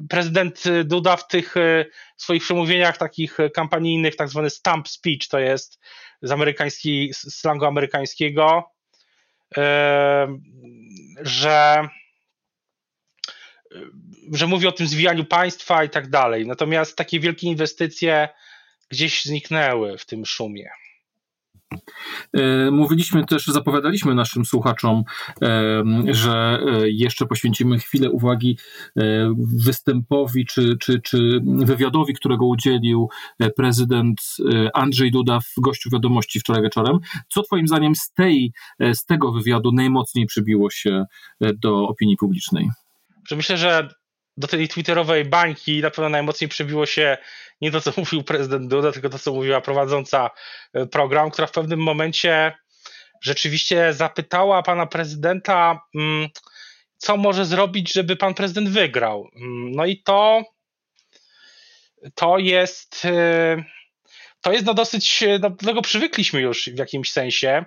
prezydent 0.09 0.65
Duda 0.85 1.17
w 1.17 1.29
tych 1.29 1.57
e, 1.57 1.85
swoich 2.17 2.43
przemówieniach 2.43 2.99
takich 2.99 3.39
kampanijnych, 3.55 4.17
tak 4.17 4.29
zwany 4.29 4.51
stamp 4.51 4.89
speech, 4.89 5.29
to 5.29 5.39
jest 5.39 5.81
z 6.23 6.31
amerykańskiej, 6.31 7.15
slangu 7.15 7.65
amerykańskiego, 7.65 8.71
e, 9.57 10.39
że 11.21 11.89
że 14.33 14.47
mówi 14.47 14.67
o 14.67 14.73
tym 14.73 14.87
zwijaniu 14.87 15.25
państwa 15.25 15.85
i 15.85 15.91
tak 15.91 16.11
dalej. 16.11 16.47
Natomiast 16.47 16.97
takie 16.97 17.21
wielkie 17.21 17.47
inwestycje 17.47 18.29
gdzieś 18.89 19.25
zniknęły 19.25 19.99
w 19.99 20.07
tym 20.07 20.27
szumie. 20.27 20.71
E, 22.33 22.71
mówiliśmy 22.71 23.27
też, 23.27 23.47
zapowiadaliśmy 23.47 24.15
naszym 24.15 24.45
słuchaczom, 24.45 25.03
e, 25.43 25.85
że 26.11 26.59
e, 26.67 26.91
jeszcze 26.91 27.27
poświęcimy 27.27 27.79
chwilę 27.79 28.11
uwagi 28.11 28.59
występowi 29.65 30.47
czy, 30.47 30.77
czy, 30.81 31.01
czy 31.01 31.41
wywiadowi, 31.45 32.15
którego 32.15 32.47
udzielił 32.47 33.09
prezydent 33.57 34.21
Andrzej 34.75 35.11
Duda 35.11 35.41
w 35.41 35.61
gościu 35.61 35.91
wiadomości 35.91 36.41
wczoraj 36.41 36.63
wieczorem. 36.63 36.99
Co 37.29 37.43
Twoim 37.43 37.69
zdaniem 37.69 37.95
z, 37.95 38.13
tej, 38.13 38.53
z 38.93 39.05
tego 39.05 39.33
wywiadu 39.33 39.73
najmocniej 39.73 40.27
przybiło 40.27 40.71
się 40.71 41.05
do 41.41 41.89
opinii 41.89 42.17
publicznej? 42.17 42.69
Myślę, 43.37 43.57
że 43.57 43.89
do 44.37 44.49
tej 44.49 44.69
twitterowej 44.69 45.25
bańki 45.25 45.81
na 45.81 45.91
pewno 45.91 46.09
najmocniej 46.09 46.49
przebiło 46.49 46.87
się 46.87 47.19
nie 47.61 47.71
to, 47.71 47.81
co 47.81 47.93
mówił 48.01 48.23
prezydent 48.23 48.69
Duda, 48.69 48.93
tylko 48.93 49.09
to, 49.09 49.19
co 49.19 49.33
mówiła 49.33 49.61
prowadząca 49.61 50.31
e, 50.73 50.87
program, 50.87 51.31
która 51.31 51.47
w 51.47 51.53
pewnym 51.53 51.81
momencie 51.81 52.59
rzeczywiście 53.23 53.93
zapytała 53.93 54.63
pana 54.63 54.87
prezydenta, 54.87 55.81
mm, 55.95 56.29
co 56.99 57.17
może 57.17 57.45
zrobić, 57.45 57.93
żeby 57.93 58.17
pan 58.17 58.35
prezydent 58.35 58.69
wygrał. 58.69 59.29
Mm, 59.37 59.73
no 59.73 59.87
i 59.87 60.03
to 60.03 60.43
to 62.15 62.39
jest 62.39 63.05
e, 63.05 63.65
to 64.41 64.53
jest 64.53 64.67
no 64.67 64.75
dosyć, 64.75 65.25
no, 65.41 65.51
do 65.51 65.67
tego 65.67 65.83
przywykliśmy 65.83 66.41
już 66.41 66.69
w 66.69 66.79
jakimś 66.79 67.13
sensie, 67.13 67.65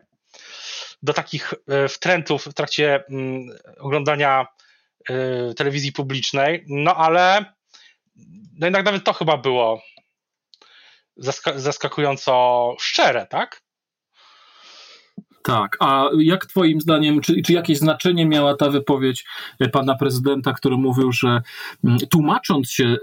do 1.04 1.14
takich 1.14 1.54
e, 1.68 1.88
wtrętów 1.88 2.46
w 2.46 2.54
trakcie 2.54 3.04
mm, 3.10 3.58
oglądania 3.80 4.48
telewizji 5.58 5.92
publicznej, 5.92 6.66
no 6.68 6.96
ale 6.96 7.46
no 8.60 8.68
jednak 8.68 8.86
nawet 8.86 9.04
to 9.04 9.14
chyba 9.14 9.38
było 9.38 9.82
zaskakująco 11.56 12.76
szczere, 12.80 13.28
tak? 13.28 13.62
Tak, 15.50 15.78
a 15.80 16.10
jak 16.20 16.46
twoim 16.46 16.82
zdaniem, 16.82 17.22
czy, 17.22 17.42
czy 17.42 17.54
jakieś 17.54 17.78
znaczenie 17.78 18.26
miała 18.26 18.56
ta 18.56 18.70
wypowiedź 18.70 19.26
pana 19.72 19.96
prezydenta, 19.96 20.54
który 20.54 20.78
mówił, 20.78 21.12
że 21.12 21.42
mm, 21.84 21.98
tłumacząc 22.12 22.72
się 22.72 22.84
y, 22.84 22.98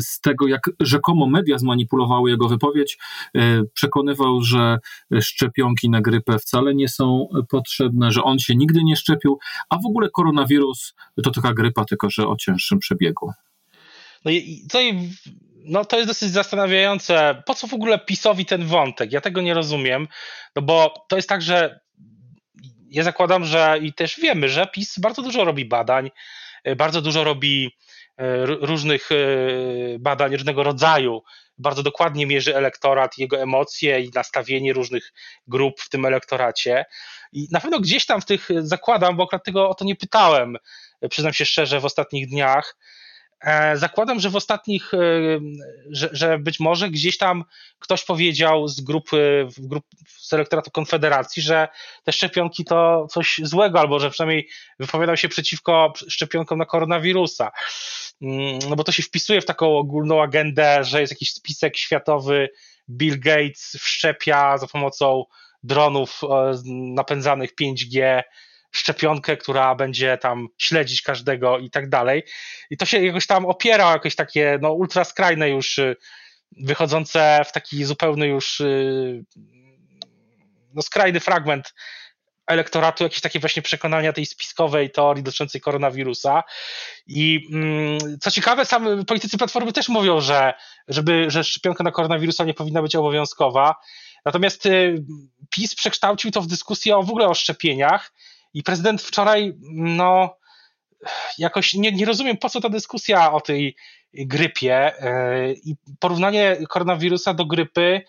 z 0.00 0.20
tego, 0.20 0.46
jak 0.46 0.70
rzekomo 0.80 1.26
media 1.26 1.58
zmanipulowały 1.58 2.30
jego 2.30 2.48
wypowiedź, 2.48 2.98
y, 3.36 3.40
przekonywał, 3.74 4.42
że 4.42 4.78
szczepionki 5.20 5.90
na 5.90 6.00
grypę 6.00 6.38
wcale 6.38 6.74
nie 6.74 6.88
są 6.88 7.28
potrzebne, 7.50 8.12
że 8.12 8.22
on 8.22 8.38
się 8.38 8.56
nigdy 8.56 8.84
nie 8.84 8.96
szczepił, 8.96 9.38
a 9.70 9.78
w 9.78 9.86
ogóle 9.86 10.10
koronawirus 10.10 10.94
to 11.24 11.30
taka 11.30 11.54
grypa, 11.54 11.84
tylko 11.84 12.10
że 12.10 12.28
o 12.28 12.36
cięższym 12.36 12.78
przebiegu. 12.78 13.32
No 14.24 14.30
i, 14.30 14.66
to, 14.72 14.78
no 15.64 15.84
to 15.84 15.96
jest 15.96 16.08
dosyć 16.08 16.30
zastanawiające. 16.30 17.42
Po 17.46 17.54
co 17.54 17.66
w 17.66 17.74
ogóle 17.74 17.98
PiSowi 17.98 18.46
ten 18.46 18.66
wątek? 18.66 19.12
Ja 19.12 19.20
tego 19.20 19.40
nie 19.40 19.54
rozumiem, 19.54 20.08
no 20.56 20.62
bo 20.62 21.06
to 21.08 21.16
jest 21.16 21.28
tak, 21.28 21.42
że 21.42 21.80
ja 22.90 23.02
zakładam, 23.02 23.44
że 23.44 23.78
i 23.82 23.92
też 23.92 24.20
wiemy, 24.20 24.48
że 24.48 24.66
PiS 24.66 24.98
bardzo 24.98 25.22
dużo 25.22 25.44
robi 25.44 25.64
badań, 25.64 26.10
y, 26.68 26.76
bardzo 26.76 27.02
dużo 27.02 27.24
robi 27.24 27.66
y, 27.66 28.46
różnych 28.46 29.12
y, 29.12 29.96
badań 30.00 30.32
różnego 30.32 30.62
rodzaju, 30.62 31.22
bardzo 31.58 31.82
dokładnie 31.82 32.26
mierzy 32.26 32.56
elektorat, 32.56 33.18
jego 33.18 33.40
emocje 33.40 34.00
i 34.00 34.10
nastawienie 34.14 34.72
różnych 34.72 35.12
grup 35.46 35.80
w 35.80 35.88
tym 35.88 36.04
elektoracie. 36.04 36.84
I 37.32 37.48
na 37.50 37.60
pewno 37.60 37.80
gdzieś 37.80 38.06
tam 38.06 38.20
w 38.20 38.24
tych 38.24 38.48
zakładam, 38.58 39.16
bo 39.16 39.24
akurat 39.24 39.44
tego 39.44 39.68
o 39.68 39.74
to 39.74 39.84
nie 39.84 39.96
pytałem, 39.96 40.56
przyznam 41.10 41.32
się 41.32 41.44
szczerze, 41.44 41.80
w 41.80 41.84
ostatnich 41.84 42.28
dniach, 42.28 42.76
zakładam, 43.74 44.20
że 44.20 44.30
w 44.30 44.36
ostatnich, 44.36 44.94
e, 44.94 44.98
że, 45.90 46.08
że 46.12 46.38
być 46.38 46.60
może 46.60 46.90
gdzieś 46.90 47.18
tam 47.18 47.44
ktoś 47.78 48.04
powiedział 48.04 48.68
z 48.68 48.80
grupy, 48.80 49.48
grup, 49.58 49.84
z 50.06 50.32
elektoratu 50.32 50.70
Konfederacji, 50.70 51.42
że 51.42 51.68
te 52.04 52.12
szczepionki 52.12 52.64
to 52.64 53.06
coś 53.10 53.40
złego, 53.42 53.80
albo 53.80 54.00
że 54.00 54.10
przynajmniej 54.10 54.48
wypowiadał 54.78 55.16
się 55.16 55.28
przeciwko 55.28 55.92
szczepionkom 56.08 56.58
na 56.58 56.66
koronawirusa. 56.66 57.50
Mm, 58.22 58.58
no 58.68 58.76
bo 58.76 58.84
to 58.84 58.92
się 58.92 59.02
wpisuje 59.02 59.40
w 59.40 59.46
taką 59.46 59.78
ogólną 59.78 60.22
agendę, 60.22 60.84
że 60.84 61.00
jest 61.00 61.12
jakiś 61.12 61.32
spisek 61.32 61.76
światowy, 61.76 62.48
Bill 62.90 63.20
Gates 63.20 63.76
wszczepia 63.80 64.58
za 64.58 64.66
pomocą 64.66 65.24
dronów 65.62 66.20
e, 66.22 66.52
napędzanych 66.66 67.50
5G 67.60 68.22
szczepionkę, 68.74 69.36
która 69.36 69.74
będzie 69.74 70.18
tam 70.18 70.48
śledzić 70.58 71.02
każdego 71.02 71.58
i 71.58 71.70
tak 71.70 71.88
dalej. 71.88 72.22
I 72.70 72.76
to 72.76 72.86
się 72.86 73.04
jakoś 73.04 73.26
tam 73.26 73.46
opiera 73.46 73.92
jakieś 73.92 74.16
takie 74.16 74.58
no, 74.62 74.72
ultra 74.72 75.04
skrajne 75.04 75.50
już 75.50 75.78
y, 75.78 75.96
wychodzące 76.60 77.42
w 77.48 77.52
taki 77.52 77.84
zupełny 77.84 78.26
już 78.26 78.60
y, 78.60 79.24
no, 80.74 80.82
skrajny 80.82 81.20
fragment 81.20 81.74
elektoratu, 82.46 83.04
jakieś 83.04 83.20
takie 83.20 83.40
właśnie 83.40 83.62
przekonania 83.62 84.12
tej 84.12 84.26
spiskowej 84.26 84.90
teorii 84.90 85.22
dotyczącej 85.22 85.60
koronawirusa. 85.60 86.42
I 87.06 87.48
mm, 87.52 87.98
co 88.20 88.30
ciekawe, 88.30 88.64
sami 88.64 89.04
politycy 89.04 89.38
Platformy 89.38 89.72
też 89.72 89.88
mówią, 89.88 90.20
że, 90.20 90.54
żeby, 90.88 91.30
że 91.30 91.44
szczepionka 91.44 91.84
na 91.84 91.90
koronawirusa 91.90 92.44
nie 92.44 92.54
powinna 92.54 92.82
być 92.82 92.96
obowiązkowa. 92.96 93.74
Natomiast 94.24 94.66
y, 94.66 95.04
PiS 95.50 95.74
przekształcił 95.74 96.30
to 96.30 96.40
w 96.40 96.46
dyskusję 96.46 96.94
w 96.94 97.10
ogóle 97.10 97.28
o 97.28 97.34
szczepieniach 97.34 98.12
i 98.54 98.62
prezydent 98.62 99.02
wczoraj, 99.02 99.52
no, 99.72 100.36
jakoś 101.38 101.74
nie, 101.74 101.92
nie 101.92 102.04
rozumiem, 102.04 102.36
po 102.36 102.48
co 102.48 102.60
ta 102.60 102.68
dyskusja 102.68 103.32
o 103.32 103.40
tej 103.40 103.76
grypie 104.14 104.92
yy, 105.00 105.54
i 105.64 105.74
porównanie 106.00 106.56
koronawirusa 106.68 107.34
do 107.34 107.46
grypy 107.46 108.02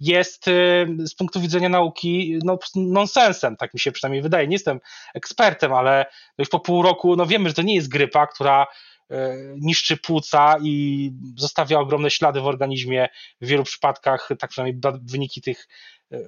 jest 0.00 0.46
yy, 0.46 1.06
z 1.06 1.14
punktu 1.14 1.40
widzenia 1.40 1.68
nauki 1.68 2.38
no, 2.44 2.58
nonsensem, 2.74 3.56
tak 3.56 3.74
mi 3.74 3.80
się 3.80 3.92
przynajmniej 3.92 4.22
wydaje. 4.22 4.48
Nie 4.48 4.54
jestem 4.54 4.80
ekspertem, 5.14 5.72
ale 5.72 6.06
już 6.38 6.48
po 6.48 6.60
pół 6.60 6.82
roku 6.82 7.16
no 7.16 7.26
wiemy, 7.26 7.48
że 7.48 7.54
to 7.54 7.62
nie 7.62 7.74
jest 7.74 7.88
grypa, 7.88 8.26
która 8.26 8.66
yy, 9.10 9.18
niszczy 9.60 9.96
płuca 9.96 10.56
i 10.62 11.10
zostawia 11.36 11.78
ogromne 11.78 12.10
ślady 12.10 12.40
w 12.40 12.46
organizmie 12.46 13.08
w 13.40 13.46
wielu 13.46 13.64
przypadkach, 13.64 14.28
tak 14.38 14.50
przynajmniej 14.50 14.80
wyniki 15.02 15.42
tych 15.42 15.68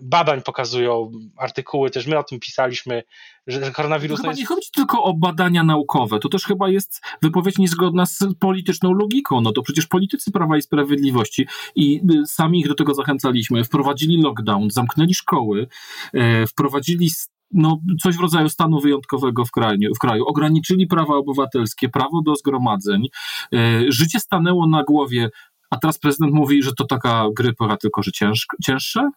badań 0.02 0.42
pokazują, 0.42 1.10
artykuły, 1.36 1.90
też 1.90 2.06
my 2.06 2.18
o 2.18 2.24
tym 2.24 2.40
pisaliśmy, 2.40 3.02
że, 3.46 3.70
koronawirus. 3.70 4.16
To 4.16 4.22
chyba 4.22 4.30
jest... 4.30 4.40
nie 4.40 4.46
chodzi 4.46 4.68
tylko 4.74 5.02
o 5.02 5.14
badania 5.14 5.64
naukowe, 5.64 6.18
to 6.18 6.28
też 6.28 6.44
chyba 6.44 6.68
jest 6.68 7.00
wypowiedź 7.22 7.58
niezgodna 7.58 8.06
z 8.06 8.18
polityczną 8.40 8.92
logiką. 8.92 9.40
No 9.40 9.52
to 9.52 9.62
przecież 9.62 9.86
politycy 9.86 10.32
Prawa 10.32 10.56
i 10.56 10.62
Sprawiedliwości 10.62 11.46
i 11.74 12.00
y, 12.10 12.26
sami 12.26 12.60
ich 12.60 12.68
do 12.68 12.74
tego 12.74 12.94
zachęcaliśmy, 12.94 13.64
wprowadzili 13.64 14.22
lockdown, 14.22 14.70
zamknęli 14.70 15.14
szkoły, 15.14 15.68
e, 16.14 16.46
wprowadzili 16.46 17.10
no, 17.52 17.80
coś 18.02 18.16
w 18.16 18.20
rodzaju 18.20 18.48
stanu 18.48 18.80
wyjątkowego 18.80 19.44
w 19.44 19.50
kraju, 19.50 19.94
w 19.94 19.98
kraju. 19.98 20.24
Ograniczyli 20.26 20.86
prawa 20.86 21.14
obywatelskie, 21.14 21.88
prawo 21.88 22.22
do 22.22 22.36
zgromadzeń. 22.36 23.06
E, 23.54 23.82
życie 23.88 24.20
stanęło 24.20 24.66
na 24.66 24.82
głowie, 24.82 25.30
a 25.70 25.76
teraz 25.76 25.98
prezydent 25.98 26.32
mówi, 26.32 26.62
że 26.62 26.72
to 26.72 26.84
taka 26.84 27.26
grypa, 27.36 27.76
tylko 27.76 28.02
że 28.02 28.12
cięż, 28.12 28.46
cięższe? 28.64 29.10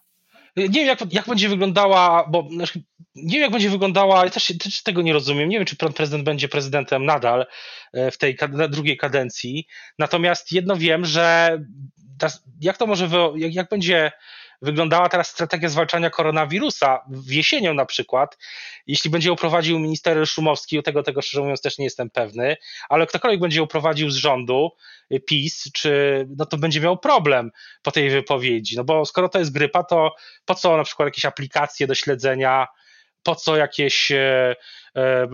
Nie 0.56 0.70
wiem, 0.70 0.88
jak, 0.88 1.14
jak 1.14 1.28
będzie 1.28 1.50
wyglądała, 1.50 2.28
bo 2.30 2.48
znaczy, 2.52 2.84
nie 3.16 3.34
wiem, 3.34 3.42
jak 3.42 3.52
będzie 3.52 3.70
wyglądała, 3.70 4.26
ja 4.26 4.32
też, 4.32 4.54
też 4.64 4.84
tego 4.84 5.02
nie 5.02 5.14
rozumiem. 5.14 5.50
Nie 5.50 5.58
wiem, 5.58 5.66
czy 5.66 5.76
pan 5.76 5.94
prezydent 5.94 6.24
będzie 6.24 6.50
prezydentem 6.50 7.06
nadal 7.06 7.46
e, 7.94 8.12
w 8.12 8.18
tej 8.18 8.38
drugiej 8.70 8.98
kadencji. 8.98 9.68
Natomiast 10.00 10.52
jedno 10.52 10.76
wiem, 10.76 11.06
że 11.06 11.58
jak 12.62 12.78
to 12.78 12.88
może, 12.88 13.10
jak, 13.36 13.54
jak 13.54 13.70
będzie 13.70 14.12
wyglądała 14.62 15.10
teraz 15.10 15.28
strategia 15.28 15.70
zwalczania 15.70 16.10
koronawirusa 16.10 17.00
w 17.08 17.32
jesienią 17.32 17.74
na 17.74 17.86
przykład, 17.86 18.38
jeśli 18.88 19.10
będzie 19.10 19.30
ją 19.30 19.36
prowadził 19.36 19.80
minister 19.80 20.28
Szumowski, 20.28 20.84
tego, 20.84 21.04
tego 21.04 21.22
szczerze 21.22 21.42
mówiąc 21.42 21.62
też 21.62 21.78
nie 21.78 21.86
jestem 21.86 22.10
pewny, 22.10 22.56
ale 22.90 23.08
ktokolwiek 23.08 23.42
będzie 23.42 23.60
ją 23.60 23.68
prowadził 23.68 24.10
z 24.10 24.16
rządu, 24.16 24.72
y, 25.12 25.20
PiS, 25.20 25.72
czy 25.74 26.26
no 26.38 26.46
to 26.46 26.58
będzie 26.58 26.82
miał 26.82 26.98
problem 26.98 27.52
po 27.82 27.92
tej 27.92 28.10
wypowiedzi, 28.10 28.76
no 28.78 28.84
bo 28.84 29.06
skoro 29.06 29.30
to 29.30 29.40
jest 29.40 29.54
grypa, 29.54 29.84
to 29.84 30.16
po 30.46 30.56
co 30.56 30.78
na 30.78 30.84
przykład 30.84 31.08
jakieś 31.08 31.26
aplikacje 31.26 31.88
do 31.88 31.96
śledzenia, 31.96 32.68
po 33.24 33.36
co 33.36 33.58
jakieś, 33.58 34.12
e, 34.12 34.56
e, 34.96 35.28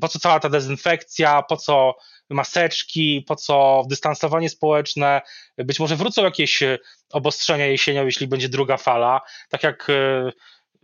po 0.00 0.08
co 0.08 0.18
cała 0.18 0.40
ta 0.40 0.48
dezynfekcja, 0.48 1.42
po 1.42 1.56
co 1.56 1.96
maseczki, 2.30 3.24
po 3.28 3.36
co 3.36 3.82
dystansowanie 3.88 4.48
społeczne, 4.48 5.22
być 5.58 5.80
może 5.80 5.96
wrócą 5.96 6.24
jakieś 6.24 6.62
e, 6.62 6.78
obostrzenia 7.12 7.66
jesienią, 7.66 8.06
jeśli 8.06 8.26
będzie 8.28 8.48
druga 8.48 8.76
fala, 8.76 9.20
tak 9.48 9.62
jak 9.62 9.86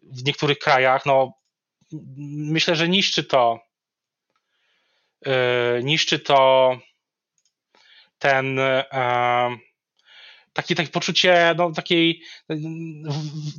w 0.02 0.24
niektórych 0.24 0.58
krajach, 0.58 1.06
no 1.06 1.32
myślę, 2.26 2.76
że 2.76 2.88
niszczy 2.88 3.24
to 3.24 3.60
niszczy 5.82 6.18
to 6.18 6.70
ten 8.18 8.60
takie, 10.52 10.74
takie 10.74 10.88
poczucie 10.88 11.54
no, 11.56 11.72
takiej 11.72 12.22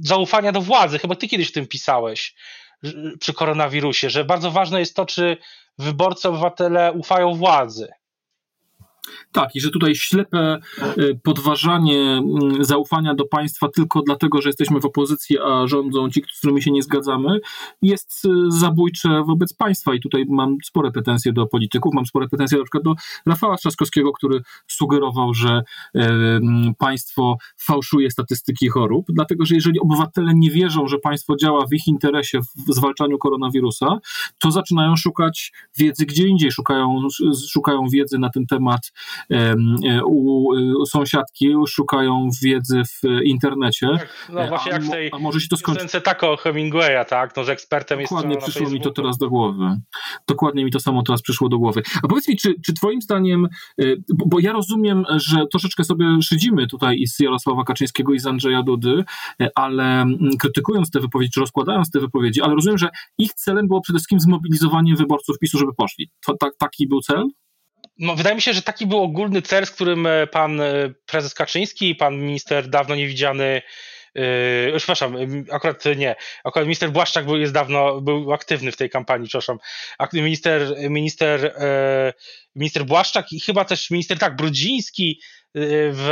zaufania 0.03 0.51
do 0.51 0.61
władzy. 0.61 0.99
Chyba 0.99 1.15
ty 1.15 1.27
kiedyś 1.27 1.49
w 1.49 1.51
tym 1.51 1.67
pisałeś, 1.67 2.35
przy 3.19 3.33
koronawirusie, 3.33 4.09
że 4.09 4.25
bardzo 4.25 4.51
ważne 4.51 4.79
jest 4.79 4.95
to, 4.95 5.05
czy 5.05 5.37
wyborcy, 5.77 6.29
obywatele 6.29 6.93
ufają 6.93 7.33
władzy. 7.33 7.87
Tak, 9.31 9.55
i 9.55 9.61
że 9.61 9.69
tutaj 9.69 9.95
ślepe 9.95 10.59
y, 10.97 11.19
podważanie 11.23 12.01
mm, 12.01 12.65
zaufania 12.65 13.15
do 13.15 13.25
państwa 13.25 13.67
tylko 13.69 14.01
dlatego, 14.01 14.41
że 14.41 14.49
jesteśmy 14.49 14.79
w 14.79 14.85
opozycji, 14.85 15.37
a 15.39 15.67
rządzą 15.67 16.09
ci, 16.09 16.23
z 16.33 16.37
którymi 16.37 16.61
się 16.61 16.71
nie 16.71 16.83
zgadzamy, 16.83 17.39
jest 17.81 18.25
y, 18.25 18.29
zabójcze 18.47 19.23
wobec 19.27 19.53
państwa. 19.53 19.93
I 19.93 19.99
tutaj 19.99 20.25
mam 20.29 20.57
spore 20.65 20.91
pretensje 20.91 21.33
do 21.33 21.45
polityków, 21.45 21.93
mam 21.93 22.05
spore 22.05 22.27
pretensje 22.27 22.57
na 22.57 22.63
przykład 22.63 22.83
do 22.83 22.95
Rafała 23.25 23.57
Trzaskowskiego, 23.57 24.11
który 24.11 24.41
sugerował, 24.67 25.33
że 25.33 25.61
państwo 26.77 27.37
fałszuje 27.57 28.11
statystyki 28.11 28.69
chorób, 28.69 29.05
dlatego 29.09 29.45
że 29.45 29.55
jeżeli 29.55 29.79
obywatele 29.79 30.31
nie 30.35 30.51
wierzą, 30.51 30.87
że 30.87 30.99
państwo 30.99 31.35
działa 31.35 31.65
w 31.65 31.73
ich 31.73 31.87
interesie 31.87 32.39
w 32.41 32.73
zwalczaniu 32.73 33.17
koronawirusa, 33.17 33.99
to 34.39 34.51
zaczynają 34.51 34.95
szukać 34.95 35.51
wiedzy 35.77 36.05
gdzie 36.05 36.27
indziej, 36.27 36.51
szukają, 36.51 37.07
szukają 37.49 37.87
wiedzy 37.91 38.19
na 38.19 38.29
ten 38.29 38.45
temat 38.45 38.90
E, 39.31 39.55
u, 40.05 40.47
u 40.81 40.85
sąsiadki, 40.85 41.53
szukają 41.67 42.29
wiedzy 42.43 42.81
w 42.83 43.23
internecie. 43.23 43.87
Tak, 43.97 44.27
no 44.29 44.47
właśnie 44.47 44.71
a, 44.71 44.75
jak 44.75 44.83
w 44.83 44.89
tej 44.89 45.09
a 45.13 45.19
może 45.19 45.41
się 45.41 45.47
to 45.47 45.57
skończyć. 45.57 45.91
tako 46.03 46.37
Hemingwaya, 46.37 47.05
tak? 47.09 47.35
No, 47.35 47.43
że 47.43 47.51
ekspertem 47.51 48.01
Dokładnie 48.01 48.35
jest 48.35 48.47
przyszło 48.47 48.69
mi 48.69 48.81
to 48.81 48.91
teraz 48.91 49.17
do 49.17 49.29
głowy. 49.29 49.77
Dokładnie 50.27 50.65
mi 50.65 50.71
to 50.71 50.79
samo 50.79 51.03
teraz 51.03 51.21
przyszło 51.21 51.49
do 51.49 51.57
głowy. 51.57 51.81
A 52.03 52.07
powiedz 52.07 52.27
mi, 52.27 52.37
czy, 52.37 52.53
czy 52.65 52.73
twoim 52.73 53.01
zdaniem, 53.01 53.47
e, 53.81 53.85
bo, 54.15 54.25
bo 54.25 54.39
ja 54.39 54.51
rozumiem, 54.51 55.05
że 55.15 55.47
troszeczkę 55.51 55.83
sobie 55.83 56.21
szydzimy 56.21 56.67
tutaj 56.67 56.97
i 56.99 57.07
z 57.07 57.19
Jarosława 57.19 57.63
Kaczyńskiego 57.63 58.13
i 58.13 58.19
z 58.19 58.27
Andrzeja 58.27 58.63
Dudy, 58.63 59.03
e, 59.41 59.49
ale 59.55 60.05
krytykując 60.39 60.91
te 60.91 60.99
wypowiedzi, 60.99 61.31
czy 61.31 61.39
rozkładając 61.39 61.91
te 61.91 61.99
wypowiedzi, 61.99 62.41
ale 62.41 62.55
rozumiem, 62.55 62.77
że 62.77 62.89
ich 63.17 63.33
celem 63.33 63.67
było 63.67 63.81
przede 63.81 63.99
wszystkim 63.99 64.19
zmobilizowanie 64.19 64.95
wyborców 64.95 65.39
PiSu, 65.39 65.57
żeby 65.57 65.73
poszli. 65.73 66.09
To, 66.25 66.37
tak, 66.37 66.53
taki 66.57 66.87
był 66.87 67.01
cel? 67.01 67.27
No, 67.97 68.15
wydaje 68.15 68.35
mi 68.35 68.41
się, 68.41 68.53
że 68.53 68.61
taki 68.61 68.85
był 68.85 69.03
ogólny 69.03 69.41
cel, 69.41 69.65
z 69.65 69.71
którym 69.71 70.07
e, 70.07 70.27
pan 70.27 70.61
e, 70.61 70.89
prezes 71.05 71.33
Kaczyński 71.33 71.89
i 71.89 71.95
pan 71.95 72.17
minister 72.17 72.69
dawno 72.69 72.95
niewidziany 72.95 73.61
Yy, 74.15 74.73
przepraszam, 74.77 75.15
akurat 75.51 75.83
nie. 75.97 76.15
Akurat 76.43 76.65
minister 76.65 76.91
Błaszczak 76.91 77.25
był, 77.25 77.37
jest 77.37 77.53
dawno, 77.53 78.01
był 78.01 78.33
aktywny 78.33 78.71
w 78.71 78.77
tej 78.77 78.89
kampanii, 78.89 79.27
przepraszam. 79.27 79.57
Minister, 80.13 80.75
minister, 80.89 81.41
yy, 81.43 82.13
minister 82.55 82.85
Błaszczak 82.85 83.31
i 83.31 83.39
chyba 83.39 83.65
też 83.65 83.91
minister, 83.91 84.19
tak, 84.19 84.35
Brudziński 84.35 85.21
yy, 85.53 85.91
w, 85.93 86.09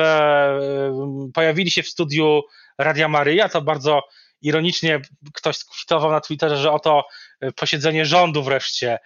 pojawili 1.33 1.71
się 1.71 1.83
w 1.83 1.87
studiu 1.87 2.41
Radia 2.77 3.07
Maryja, 3.07 3.49
to 3.49 3.61
bardzo 3.61 4.01
ironicznie 4.41 5.02
ktoś 5.34 5.58
skwitował 5.58 6.12
na 6.12 6.21
Twitterze, 6.21 6.58
że 6.58 6.71
oto 6.71 7.08
posiedzenie 7.56 8.06
rządu 8.06 8.43
wreszcie 8.43 8.99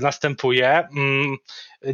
następuje. 0.00 0.88
Mm, 0.96 1.36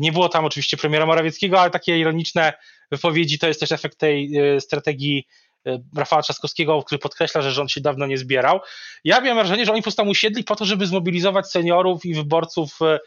nie 0.01 0.13
było 0.13 0.29
tam 0.29 0.45
oczywiście 0.45 0.77
premiera 0.77 1.07
Morawieckiego, 1.07 1.61
ale 1.61 1.71
takie 1.71 1.99
ironiczne 1.99 2.53
wypowiedzi 2.91 3.39
to 3.39 3.49
jest 3.49 3.61
też 3.61 3.73
efekt 3.73 3.99
tej 3.99 4.31
strategii 4.61 5.27
E, 5.67 5.79
Rafała 5.97 6.23
Trzaskowskiego, 6.23 6.83
który 6.83 6.99
podkreśla, 6.99 7.43
że 7.43 7.53
rząd 7.53 7.73
się 7.73 7.81
dawno 7.81 8.07
nie 8.07 8.19
zbierał. 8.19 8.61
Ja 9.05 9.21
miałem 9.21 9.39
wrażenie, 9.39 9.67
że 9.67 9.73
oni 9.73 9.81
po 9.81 9.85
prostu 9.85 10.03
tam 10.03 10.09
usiedli 10.09 10.45
po 10.45 10.57
to, 10.57 10.65
żeby 10.65 10.87
zmobilizować 10.87 11.51
seniorów 11.51 12.05
i 12.05 12.15
wyborców 12.15 12.83
e, 12.83 12.99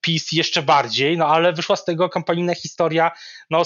PiS 0.00 0.32
jeszcze 0.32 0.62
bardziej, 0.62 1.18
no 1.18 1.26
ale 1.26 1.52
wyszła 1.52 1.76
z 1.76 1.84
tego 1.84 2.08
kampanijna 2.08 2.54
historia, 2.54 3.10
no 3.50 3.62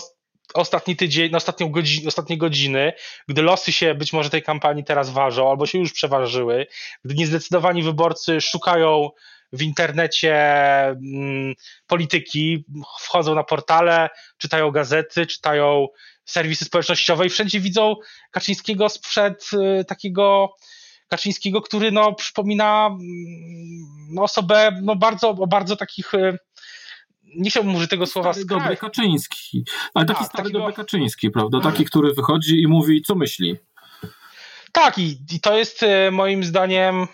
ostatni 0.55 0.97
tydzień, 0.97 1.35
ostatnią 1.35 1.69
godzin, 1.69 2.09
ostatnie 2.09 2.39
godziny, 2.39 2.93
gdy 3.29 3.43
losy 3.43 3.73
się 3.73 3.95
być 3.95 4.13
może 4.13 4.31
tej 4.31 4.43
kampanii 4.43 4.85
teraz 4.85 5.11
ważą, 5.11 5.51
albo 5.51 5.67
się 5.67 5.79
już 5.79 5.93
przeważyły, 5.93 6.67
gdy 7.05 7.15
niezdecydowani 7.15 7.83
wyborcy 7.83 8.41
szukają 8.41 9.11
w 9.53 9.63
internecie 9.63 10.35
mm, 10.87 11.55
polityki, 11.87 12.65
wchodzą 13.01 13.35
na 13.35 13.45
portale, 13.45 14.11
czytają 14.39 14.71
gazety, 14.71 15.27
czytają 15.27 15.87
serwisy 16.25 16.65
społecznościowe 16.65 17.27
i 17.27 17.31
wszędzie 17.31 17.61
widzą 17.61 17.97
Kaczyńskiego 18.31 18.89
sprzed 18.89 19.51
y, 19.81 19.85
takiego 19.85 20.55
Kaczyńskiego, 21.09 21.63
który 21.63 21.93
no, 21.93 22.13
przypomina 22.15 22.87
mm, 22.87 23.01
no, 24.11 24.23
osobę 24.23 24.81
no, 24.83 24.97
bardzo, 24.97 25.31
o 25.31 25.47
bardzo 25.47 25.77
takich 25.77 26.15
y, 26.15 26.39
nie 27.37 27.51
chciałbym 27.51 27.75
użyć 27.75 27.91
tego 27.91 28.07
słowa 28.07 28.33
stary 28.33 28.47
dobry 28.47 28.77
Kaczyński, 28.77 29.65
ale 29.95 30.07
taki 30.07 30.19
tak, 30.19 30.29
stary 30.29 30.45
takiego... 30.45 30.59
dobry 30.59 30.75
Kaczyński, 30.75 31.31
prawda? 31.31 31.61
Taki, 31.61 31.85
który 31.85 32.15
wychodzi 32.15 32.63
i 32.63 32.67
mówi, 32.69 33.03
co 33.03 33.15
myśli. 33.15 33.57
Tak, 34.73 34.99
i, 34.99 35.19
i 35.33 35.41
to 35.41 35.57
jest 35.57 35.83
y, 35.83 36.11
moim 36.11 36.45
zdaniem 36.45 37.07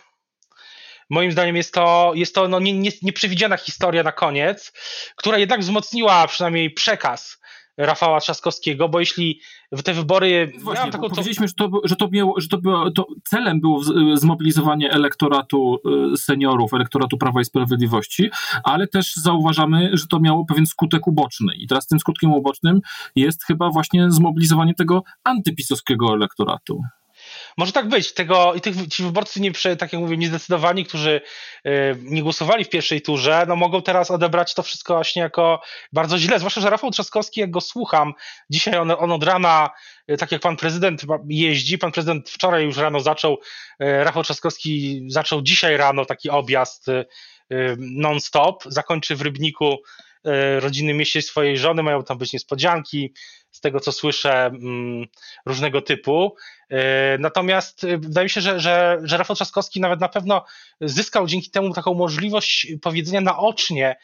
moim 1.10 1.32
zdaniem 1.32 1.56
jest 1.56 1.74
to, 1.74 2.12
jest 2.14 2.34
to 2.34 2.48
no 2.48 2.60
nie, 2.60 2.72
nie, 2.72 2.90
nieprzewidziana 3.02 3.56
historia 3.56 4.02
na 4.02 4.12
koniec, 4.12 4.72
która 5.16 5.38
jednak 5.38 5.60
wzmocniła 5.60 6.26
przynajmniej 6.26 6.70
przekaz 6.70 7.40
Rafała 7.80 8.20
Trzaskowskiego, 8.20 8.88
bo 8.88 9.00
jeśli 9.00 9.40
w 9.72 9.82
te 9.82 9.94
wybory. 9.94 10.52
Właśnie, 10.62 10.90
taką, 10.90 11.08
powiedzieliśmy, 11.08 11.48
że, 11.48 11.54
to, 11.54 11.70
że, 11.84 11.96
to, 11.96 12.08
miało, 12.10 12.40
że 12.40 12.48
to, 12.48 12.58
było, 12.58 12.90
to 12.90 13.06
celem 13.24 13.60
było 13.60 13.82
zmobilizowanie 14.14 14.92
elektoratu 14.92 15.78
y, 16.14 16.16
seniorów, 16.16 16.74
elektoratu 16.74 17.18
Prawa 17.18 17.40
i 17.40 17.44
Sprawiedliwości, 17.44 18.30
ale 18.64 18.86
też 18.86 19.14
zauważamy, 19.14 19.90
że 19.92 20.06
to 20.06 20.20
miało 20.20 20.44
pewien 20.44 20.66
skutek 20.66 21.06
uboczny. 21.06 21.54
I 21.54 21.66
teraz 21.66 21.86
tym 21.86 22.00
skutkiem 22.00 22.32
ubocznym 22.32 22.80
jest 23.16 23.44
chyba 23.44 23.70
właśnie 23.70 24.10
zmobilizowanie 24.10 24.74
tego 24.74 25.02
antypisowskiego 25.24 26.14
elektoratu. 26.14 26.82
Może 27.56 27.72
tak 27.72 27.88
być. 27.88 28.12
Tego, 28.12 28.54
I 28.54 28.60
tych, 28.60 28.88
ci 28.88 29.02
wyborcy, 29.02 29.40
nie, 29.40 29.52
tak 29.52 29.92
jak 29.92 30.02
mówię, 30.02 30.16
niezdecydowani, 30.16 30.84
którzy 30.84 31.20
y, 31.66 31.70
nie 32.02 32.22
głosowali 32.22 32.64
w 32.64 32.68
pierwszej 32.68 33.02
turze, 33.02 33.44
no 33.48 33.56
mogą 33.56 33.82
teraz 33.82 34.10
odebrać 34.10 34.54
to 34.54 34.62
wszystko 34.62 34.94
właśnie 34.94 35.22
jako 35.22 35.62
bardzo 35.92 36.18
źle. 36.18 36.38
Zwłaszcza, 36.38 36.60
że 36.60 36.70
Rafał 36.70 36.90
Trzaskowski, 36.90 37.40
jak 37.40 37.50
go 37.50 37.60
słucham, 37.60 38.14
dzisiaj 38.50 38.78
on, 38.78 38.90
on 38.90 39.12
od 39.12 39.24
rana, 39.24 39.70
y, 40.10 40.16
tak 40.16 40.32
jak 40.32 40.40
pan 40.40 40.56
prezydent 40.56 41.02
jeździ, 41.28 41.78
pan 41.78 41.92
prezydent 41.92 42.30
wczoraj 42.30 42.64
już 42.64 42.76
rano 42.76 43.00
zaczął, 43.00 43.34
y, 43.34 44.04
Rafał 44.04 44.22
Trzaskowski 44.22 45.02
zaczął 45.08 45.42
dzisiaj 45.42 45.76
rano 45.76 46.04
taki 46.04 46.30
objazd 46.30 46.86
non-stop, 47.78 48.64
zakończy 48.66 49.16
w 49.16 49.20
Rybniku 49.20 49.78
rodzinnym 50.58 50.96
mieście 50.96 51.22
swojej 51.22 51.58
żony, 51.58 51.82
mają 51.82 52.02
tam 52.02 52.18
być 52.18 52.32
niespodzianki, 52.32 53.14
z 53.50 53.60
tego 53.60 53.80
co 53.80 53.92
słyszę, 53.92 54.46
mm, 54.46 55.06
różnego 55.46 55.82
typu. 55.82 56.36
E, 56.70 57.18
natomiast 57.18 57.84
e, 57.84 57.98
wydaje 57.98 58.24
mi 58.24 58.30
się, 58.30 58.40
że, 58.40 58.60
że, 58.60 58.98
że 59.02 59.16
Rafał 59.16 59.36
Trzaskowski 59.36 59.80
nawet 59.80 60.00
na 60.00 60.08
pewno 60.08 60.44
zyskał 60.80 61.26
dzięki 61.26 61.50
temu 61.50 61.74
taką 61.74 61.94
możliwość 61.94 62.66
powiedzenia 62.82 63.20
naocznie, 63.20 63.96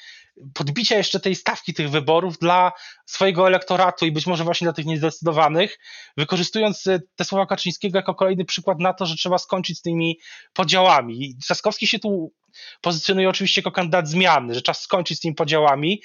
podbicia 0.55 0.97
jeszcze 0.97 1.21
tej 1.21 1.35
stawki 1.35 1.75
tych 1.75 1.91
wyborów 1.91 2.39
dla 2.39 2.73
swojego 3.07 3.47
elektoratu 3.47 4.07
i 4.07 4.13
być 4.13 4.27
może 4.27 4.45
właśnie 4.45 4.65
dla 4.65 4.73
tych 4.73 4.87
niezdecydowanych, 4.87 5.79
wykorzystując 6.17 6.87
e, 6.87 7.01
te 7.17 7.25
słowa 7.25 7.47
Kaczyńskiego 7.47 7.99
jako 7.99 8.15
kolejny 8.15 8.45
przykład 8.45 8.79
na 8.81 8.93
to, 8.93 9.07
że 9.07 9.17
trzeba 9.17 9.39
skończyć 9.39 9.79
z 9.79 9.83
tymi 9.83 10.19
podziałami. 10.53 11.37
Trzaskowski 11.43 11.87
się 11.87 11.99
tu 11.99 12.33
pozycjonuje 12.81 13.29
oczywiście 13.29 13.61
jako 13.61 13.73
kandydat 13.73 14.09
zmiany, 14.09 14.55
że 14.55 14.63
czas 14.63 14.81
skończyć 14.83 15.19
z 15.19 15.21
tymi 15.21 15.35
podziałami, 15.35 16.03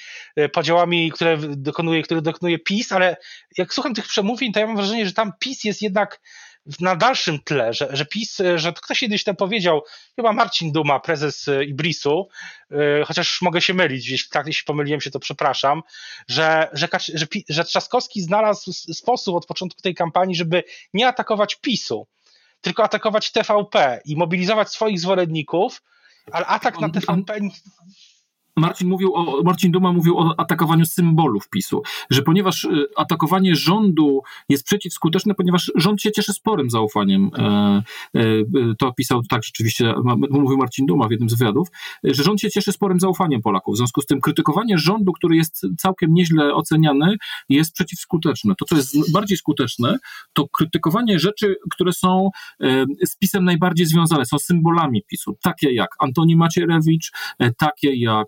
podziałami, 0.54 1.12
które 1.12 1.38
dokonuje, 1.38 2.02
które 2.02 2.22
dokonuje 2.22 2.60
PiS, 2.60 2.92
ale 2.92 3.18
jak 3.58 3.74
słucham 3.74 3.94
tych 3.94 4.08
przemówień, 4.08 4.54
to 4.54 4.60
ja 4.60 4.68
mam 4.68 4.76
wrażenie, 4.76 5.06
że 5.06 5.14
tam 5.14 5.32
PiS 5.40 5.64
jest 5.64 5.82
jednak 5.82 6.22
na 6.80 6.96
dalszym 6.96 7.40
tle, 7.40 7.74
że, 7.74 7.90
że 7.92 8.06
PiS, 8.06 8.38
że 8.56 8.74
ktoś 8.74 9.00
kiedyś 9.00 9.24
tam 9.24 9.36
powiedział, 9.36 9.82
chyba 10.16 10.34
Marcin 10.34 10.72
Duma, 10.72 11.00
prezes 11.00 11.48
y, 11.48 11.66
Ibrisu, 11.66 12.28
yy, 12.70 13.04
chociaż 13.08 13.42
mogę 13.42 13.62
się 13.62 13.74
mylić, 13.74 14.10
jeśli, 14.10 14.30
tak, 14.30 14.48
jeśli 14.48 14.66
pomyliłem 14.66 15.02
się, 15.02 15.12
to 15.12 15.20
przepraszam, 15.20 15.82
że, 16.28 16.70
że, 16.74 16.88
że, 17.14 17.26
że 17.50 17.64
Trzaskowski 17.64 18.22
znalazł 18.22 18.74
sposób 18.74 19.36
od 19.36 19.46
początku 19.46 19.82
tej 19.82 19.96
kampanii, 19.96 20.36
żeby 20.36 20.64
nie 20.94 21.08
atakować 21.08 21.56
PiSu, 21.56 22.08
tylko 22.62 22.84
atakować 22.84 23.32
TVP 23.32 24.02
i 24.06 24.16
mobilizować 24.16 24.70
swoich 24.70 25.00
zwolenników, 25.00 25.82
ale 26.32 26.46
atak 26.46 26.80
na 26.80 26.90
TVP 26.90 27.40
Marcin 28.58 28.88
mówił 28.88 29.16
o, 29.16 29.44
Marcin 29.44 29.72
Duma 29.72 29.94
mówił 29.94 30.18
o 30.18 30.40
atakowaniu 30.40 30.86
symbolów 30.86 31.50
PiSu, 31.50 31.82
że 32.10 32.22
ponieważ 32.22 32.64
y, 32.64 32.86
atakowanie 32.98 33.56
rządu 33.56 34.22
jest 34.50 34.64
przeciwskuteczne, 34.64 35.34
ponieważ 35.34 35.72
rząd 35.76 36.02
się 36.02 36.12
cieszy 36.12 36.34
sporym 36.34 36.70
zaufaniem. 36.70 37.32
E, 37.38 37.84
e, 38.16 38.24
to 38.80 38.88
opisał 38.88 39.24
tak 39.24 39.44
rzeczywiście, 39.44 39.94
mówił 40.30 40.58
Marcin 40.58 40.86
Duma 40.86 41.08
w 41.08 41.12
jednym 41.12 41.30
z 41.30 41.34
wywiadów, 41.34 41.68
że 42.04 42.24
rząd 42.24 42.42
się 42.42 42.52
cieszy 42.52 42.72
sporym 42.72 43.00
zaufaniem 43.00 43.42
Polaków. 43.42 43.76
W 43.76 43.78
związku 43.78 44.02
z 44.02 44.06
tym 44.06 44.22
krytykowanie 44.22 44.78
rządu, 44.78 45.12
który 45.12 45.36
jest 45.36 45.62
całkiem 45.78 46.14
nieźle 46.14 46.54
oceniany, 46.54 47.16
jest 47.50 47.74
przeciwskuteczne. 47.74 48.54
To, 48.56 48.66
co 48.66 48.76
jest 48.76 49.12
bardziej 49.12 49.38
skuteczne, 49.38 49.98
to 50.34 50.48
krytykowanie 50.48 51.20
rzeczy, 51.20 51.56
które 51.72 51.94
są 51.94 52.30
e, 52.62 52.86
z 53.06 53.16
PiSem 53.16 53.46
najbardziej 53.46 53.86
związane, 53.86 54.26
są 54.26 54.40
symbolami 54.40 55.04
PiSu, 55.08 55.38
takie 55.42 55.74
jak 55.74 55.90
Antoni 56.00 56.36
Macierewicz, 56.36 57.12
takie 57.58 57.96
jak 57.96 58.28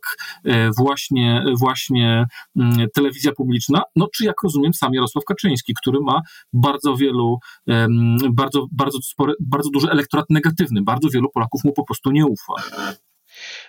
właśnie, 0.77 1.43
właśnie 1.59 2.25
mm, 2.59 2.87
telewizja 2.93 3.31
publiczna, 3.31 3.81
no 3.95 4.07
czy 4.15 4.25
jak 4.25 4.35
rozumiem 4.43 4.73
sam 4.73 4.93
Jarosław 4.93 5.25
Kaczyński, 5.25 5.73
który 5.81 5.99
ma 6.01 6.21
bardzo 6.53 6.95
wielu, 6.95 7.37
bardzo, 8.29 8.65
bardzo, 8.71 8.97
spory, 9.01 9.33
bardzo 9.39 9.69
duży 9.69 9.87
elektorat 9.91 10.25
negatywny, 10.29 10.81
bardzo 10.81 11.09
wielu 11.09 11.29
Polaków 11.29 11.63
mu 11.63 11.73
po 11.73 11.83
prostu 11.83 12.11
nie 12.11 12.25
ufa. 12.25 12.53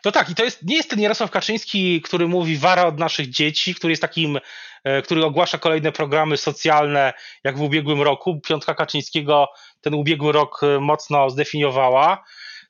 No 0.05 0.13
tak, 0.13 0.31
i 0.31 0.35
to 0.35 0.45
jest, 0.45 0.63
nie 0.63 0.77
jest 0.77 0.91
ten 0.91 1.01
Jarosław 1.01 1.31
Kaczyński, 1.31 2.03
który 2.03 2.29
mówi 2.29 2.57
wara 2.57 2.87
od 2.87 2.99
naszych 2.99 3.31
dzieci, 3.31 3.75
który 3.75 3.93
jest 3.93 4.03
takim, 4.03 4.39
e, 4.85 5.03
który 5.03 5.25
ogłasza 5.25 5.59
kolejne 5.59 5.93
programy 5.93 6.37
socjalne, 6.37 7.13
jak 7.45 7.59
w 7.59 7.63
ubiegłym 7.63 8.03
roku. 8.03 8.41
Piątka 8.41 8.75
Kaczyńskiego 8.75 9.49
ten 9.81 9.95
ubiegły 9.95 10.33
rok 10.33 10.61
e, 10.63 10.81
mocno 10.81 11.31
zdefiniowała 11.31 12.25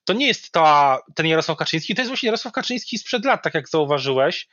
to 0.05 0.13
nie 0.13 0.27
jest 0.27 0.53
ta, 0.53 0.99
ten 1.15 1.27
Jarosław 1.27 1.59
Kaczyński, 1.59 1.95
to 1.95 2.01
jest 2.01 2.11
właśnie 2.11 2.27
Jarosław 2.27 2.55
Kaczyński 2.55 2.99
sprzed 2.99 3.25
lat, 3.25 3.43
tak 3.43 3.55
jak 3.55 3.69
zauważyłeś. 3.69 4.49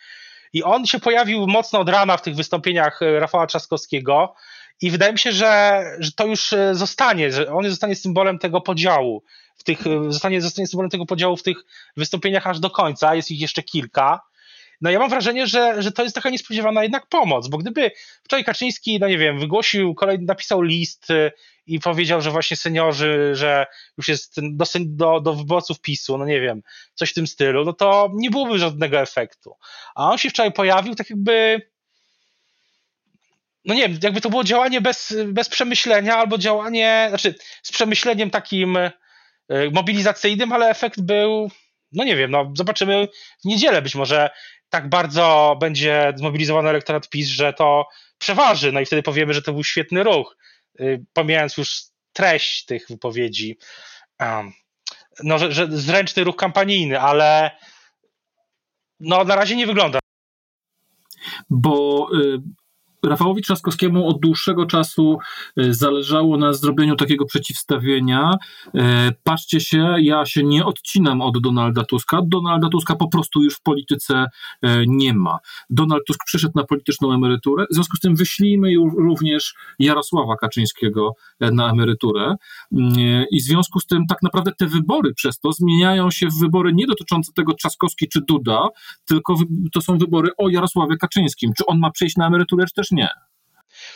I 0.53 0.63
on 0.63 0.85
się 0.85 0.99
pojawił 0.99 1.47
mocno 1.47 1.79
od 1.79 1.89
rana 1.89 2.17
w 2.17 2.21
tych 2.21 2.35
wystąpieniach 2.35 3.01
e, 3.01 3.19
Rafała 3.19 3.47
Trzaskowskiego. 3.47 4.35
I 4.81 4.91
wydaje 4.91 5.11
mi 5.11 5.19
się, 5.19 5.31
że, 5.31 5.83
że 5.99 6.11
to 6.11 6.25
już 6.27 6.53
e, 6.53 6.75
zostanie, 6.75 7.31
że 7.31 7.53
on 7.53 7.69
zostanie 7.69 7.95
symbolem 7.95 8.39
tego 8.39 8.61
podziału. 8.61 9.23
W 9.57 9.63
tych, 9.63 9.87
e, 9.87 10.11
zostanie, 10.11 10.41
zostanie 10.41 10.67
symbolem 10.67 10.89
tego 10.89 11.05
podziału 11.05 11.37
w 11.37 11.43
tych 11.43 11.57
wystąpieniach 11.97 12.47
aż 12.47 12.59
do 12.59 12.69
końca. 12.69 13.15
Jest 13.15 13.31
ich 13.31 13.41
jeszcze 13.41 13.63
kilka. 13.63 14.21
No 14.82 14.89
ja 14.89 15.00
mam 15.00 15.10
wrażenie, 15.10 15.48
że, 15.48 15.82
że 15.82 15.91
to 15.91 16.04
jest 16.04 16.15
taka 16.15 16.30
niespodziewana 16.30 16.84
jednak 16.84 17.08
pomoc, 17.08 17.48
bo 17.48 17.58
gdyby 17.58 17.91
wczoraj 18.24 18.44
Kaczyński, 18.44 19.00
no 19.00 19.08
nie 19.08 19.17
wiem, 19.17 19.39
wygłosił 19.39 19.96
kolejny, 19.96 20.26
napisał 20.26 20.62
list 20.62 21.08
i 21.65 21.80
powiedział, 21.80 22.22
że 22.22 22.32
właśnie 22.32 22.58
seniorzy, 22.58 23.32
że 23.34 23.65
już 23.98 24.08
jest 24.08 24.36
do, 24.41 24.65
do, 24.86 25.22
do 25.22 25.34
wyborców 25.34 25.82
PiSu, 25.82 26.17
no 26.17 26.26
nie 26.26 26.41
wiem, 26.41 26.62
coś 26.94 27.12
w 27.12 27.13
tym 27.13 27.28
stylu, 27.28 27.65
no 27.65 27.74
to 27.74 28.10
nie 28.13 28.30
byłoby 28.30 28.60
żadnego 28.60 29.00
efektu. 29.00 29.56
A 29.96 30.12
on 30.12 30.17
się 30.17 30.30
wczoraj 30.30 30.52
pojawił 30.52 30.96
tak 30.96 31.10
jakby 31.10 31.62
no 33.65 33.74
nie 33.74 33.89
wiem, 33.89 34.00
jakby 34.04 34.22
to 34.22 34.30
było 34.30 34.44
działanie 34.44 34.82
bez, 34.82 35.15
bez 35.26 35.50
przemyślenia 35.50 36.15
albo 36.15 36.38
działanie, 36.38 37.06
znaczy 37.10 37.36
z 37.63 37.72
przemyśleniem 37.72 38.30
takim 38.30 38.78
e, 38.78 38.91
mobilizacyjnym, 39.72 40.52
ale 40.52 40.70
efekt 40.70 41.02
był, 41.02 41.52
no 41.91 42.04
nie 42.04 42.15
wiem, 42.15 42.32
no 42.32 42.52
zobaczymy 42.56 43.08
w 43.41 43.46
niedzielę 43.46 43.82
być 43.82 43.96
może 43.96 44.30
tak 44.71 44.89
bardzo 44.89 45.57
będzie 45.60 46.13
zmobilizowany 46.15 46.69
elektorat 46.69 47.10
PiS, 47.10 47.27
że 47.27 47.53
to 47.53 47.88
przeważy, 48.17 48.71
no 48.71 48.79
i 48.79 48.86
wtedy 48.86 49.03
powiemy, 49.03 49.34
że 49.34 49.41
to 49.41 49.53
był 49.53 49.63
świetny 49.63 50.03
ruch. 50.03 50.38
Y, 50.79 51.05
pomijając 51.13 51.57
już 51.57 51.81
treść 52.13 52.65
tych 52.65 52.86
wypowiedzi, 52.89 53.57
no, 55.23 55.39
że, 55.39 55.51
że 55.51 55.67
zręczny 55.69 56.23
ruch 56.23 56.36
kampanijny, 56.36 56.99
ale 56.99 57.51
no, 58.99 59.23
na 59.23 59.36
razie 59.36 59.55
nie 59.55 59.67
wygląda. 59.67 59.99
Bo 61.49 62.07
y, 62.15 62.41
Rafałowi 63.03 63.41
Trzaskowskiemu 63.41 64.07
od 64.07 64.19
dłuższego 64.19 64.65
czasu 64.65 65.17
e, 65.57 65.73
zależało 65.73 66.37
na 66.37 66.53
zrobieniu 66.53 66.95
takiego 66.95 67.25
przeciwstawienia. 67.25 68.37
E, 68.75 69.11
patrzcie 69.23 69.59
się, 69.59 69.95
ja 69.99 70.25
się 70.25 70.43
nie 70.43 70.65
odcinam 70.65 71.21
od 71.21 71.41
Donalda 71.41 71.83
Tuska. 71.83 72.21
Donalda 72.25 72.69
Tuska 72.69 72.95
po 72.95 73.07
prostu 73.07 73.43
już 73.43 73.55
w 73.55 73.61
polityce 73.61 74.25
e, 74.61 74.83
nie 74.87 75.13
ma. 75.13 75.39
Donald 75.69 76.03
Tusk 76.07 76.19
przyszedł 76.25 76.53
na 76.55 76.63
polityczną 76.63 77.13
emeryturę, 77.13 77.65
w 77.71 77.73
związku 77.75 77.97
z 77.97 77.99
tym 77.99 78.15
wyślijmy 78.15 78.73
również 78.97 79.55
Jarosława 79.79 80.35
Kaczyńskiego 80.35 81.13
na 81.39 81.71
emeryturę. 81.71 82.35
I 83.31 83.39
w 83.39 83.43
związku 83.43 83.79
z 83.79 83.85
tym 83.85 84.05
tak 84.09 84.21
naprawdę 84.23 84.51
te 84.57 84.67
wybory 84.67 85.13
przez 85.13 85.39
to 85.39 85.51
zmieniają 85.51 86.11
się 86.11 86.27
w 86.27 86.39
wybory 86.39 86.73
nie 86.73 86.87
dotyczące 86.87 87.33
tego 87.33 87.53
Trzaskowski 87.53 88.07
czy 88.07 88.21
Duda, 88.27 88.67
tylko 89.05 89.35
to 89.73 89.81
są 89.81 89.97
wybory 89.97 90.29
o 90.37 90.49
Jarosławie 90.49 90.97
Kaczyńskim. 90.97 91.51
Czy 91.57 91.65
on 91.65 91.79
ma 91.79 91.91
przejść 91.91 92.15
na 92.15 92.27
emeryturę, 92.27 92.65
czy 92.65 92.73
też 92.73 92.90
nie. 92.91 93.10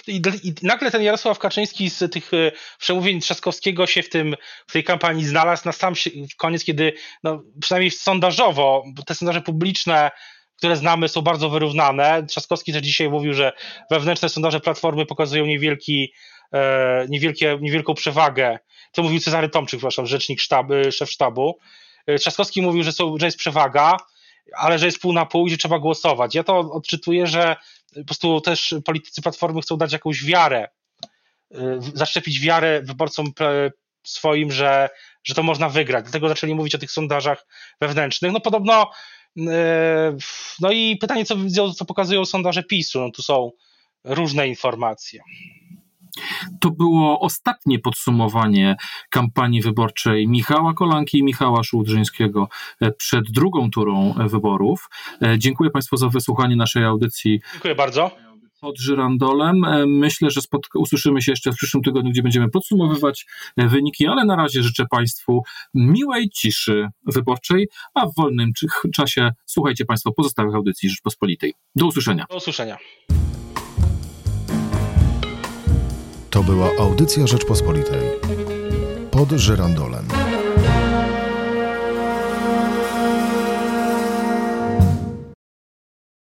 i, 0.08 0.22
i 0.44 0.54
nagle 0.64 0.92
ten 0.92 1.02
Jarosław 1.02 1.40
Kaczyński 1.40 1.90
z 1.90 2.12
tych 2.12 2.34
e, 2.34 2.52
przemówień 2.80 3.22
Trzaskowskiego 3.22 3.88
się 3.88 4.04
w, 4.04 4.10
tym, 4.10 4.36
w 4.68 4.74
tej 4.74 4.84
kampanii 4.84 5.26
znalazł 5.26 5.62
na 5.66 5.72
sam 5.72 5.94
koniec, 6.38 6.64
kiedy 6.64 6.94
no, 7.24 7.44
przynajmniej 7.62 7.92
sondażowo, 7.92 8.84
bo 8.96 9.04
te 9.04 9.16
sondaże 9.16 9.42
publiczne 9.42 10.12
które 10.58 10.76
znamy, 10.76 11.10
są 11.10 11.22
bardzo 11.22 11.50
wyrównane. 11.50 12.26
Trzaskowski 12.26 12.74
też 12.74 12.82
dzisiaj 12.82 13.10
mówił, 13.10 13.34
że 13.34 13.54
wewnętrzne 13.92 14.30
sondaże 14.30 14.60
Platformy 14.60 15.06
pokazują 15.06 15.46
niewielki, 15.46 16.14
e, 16.54 17.06
niewielkie, 17.10 17.58
niewielką 17.62 17.94
przewagę. 17.94 18.60
To 18.92 19.04
mówił 19.04 19.20
Cezary 19.20 19.50
Tomczyk, 19.50 19.78
przepraszam, 19.78 20.06
rzecznik 20.06 20.42
sztab, 20.42 20.68
szef 20.92 21.12
sztabu. 21.12 21.58
E, 22.08 22.16
Trzaskowski 22.16 22.62
mówił, 22.62 22.84
że, 22.84 22.92
są, 22.92 23.18
że 23.20 23.26
jest 23.26 23.38
przewaga, 23.38 23.98
ale 24.58 24.80
że 24.80 24.86
jest 24.86 25.00
pół 25.00 25.14
na 25.14 25.26
pół 25.26 25.48
i 25.48 25.50
że 25.50 25.58
trzeba 25.58 25.80
głosować. 25.80 26.36
Ja 26.36 26.44
to 26.44 26.60
odczytuję, 26.60 27.28
że 27.28 27.56
po 27.96 28.06
prostu 28.06 28.42
też 28.42 28.76
politycy 28.86 29.22
Platformy 29.22 29.62
chcą 29.62 29.78
dać 29.78 29.94
jakąś 29.94 30.24
wiarę, 30.24 30.68
e, 31.52 31.80
zaszczepić 31.94 32.40
wiarę 32.40 32.82
wyborcom 32.82 33.34
swoim, 34.08 34.52
że, 34.52 34.90
że 35.24 35.34
to 35.34 35.44
można 35.44 35.70
wygrać. 35.70 36.04
Dlatego 36.04 36.30
zaczęli 36.30 36.56
mówić 36.56 36.76
o 36.76 36.78
tych 36.78 36.92
sondażach 36.92 37.46
wewnętrznych. 37.82 38.32
No 38.32 38.40
podobno 38.40 38.92
E, 39.40 40.18
no 40.60 40.72
i 40.72 40.98
pytanie, 40.98 41.26
co, 41.26 41.36
co 41.74 41.86
pokazują 41.86 42.26
sondaże 42.26 42.64
PiSu. 42.64 43.00
No 43.00 43.12
tu 43.12 43.22
są 43.22 43.52
różne 44.04 44.48
informacje. 44.48 45.22
To 46.62 46.72
było 46.72 47.20
ostatnie 47.20 47.80
podsumowanie 47.80 48.76
kampanii 49.10 49.62
wyborczej 49.62 50.28
Michała 50.28 50.74
Kolanki 50.74 51.18
i 51.18 51.24
Michała 51.24 51.64
Szułdrzyńskiego 51.64 52.50
e, 52.82 52.92
przed 52.92 53.32
drugą 53.32 53.72
turą 53.72 54.14
wyborów. 54.28 54.90
E, 55.22 55.40
dziękuję 55.40 55.70
Państwu 55.70 55.98
za 55.98 56.10
wysłuchanie 56.10 56.56
naszej 56.56 56.84
audycji. 56.84 57.42
Dziękuję 57.54 57.76
bardzo 57.76 58.26
pod 58.66 58.80
żyrandolem. 58.80 59.64
E, 59.64 59.86
myślę, 59.88 60.30
że 60.32 60.42
usłyszymy 60.76 61.22
się 61.22 61.32
jeszcze 61.32 61.52
w 61.52 61.56
przyszłym 61.56 61.84
tygodniu, 61.84 62.12
gdzie 62.12 62.24
będziemy 62.24 62.50
podsumowywać 62.50 63.26
e, 63.58 63.68
wyniki, 63.68 64.08
ale 64.08 64.26
na 64.26 64.36
razie 64.36 64.64
życzę 64.64 64.86
Państwu 64.92 65.44
miłej 65.74 66.30
ciszy 66.30 66.88
wyborczej, 67.06 67.68
a 67.94 68.06
w 68.06 68.16
wolnym 68.16 68.52
czasie 68.96 69.32
słuchajcie 69.46 69.86
Państwo 69.86 70.12
pozostałych 70.12 70.56
audycji 70.56 70.90
Rzeczpospolitej. 70.90 71.54
Do 71.76 71.86
usłyszenia. 71.86 72.26
Do 72.30 72.38
usłyszenia. 72.38 72.78
To 76.36 76.44
była 76.44 76.70
audycja 76.80 77.28
Rzeczpospolitej. 77.28 78.02
Pod 79.12 79.30
żyrandolem. 79.32 80.15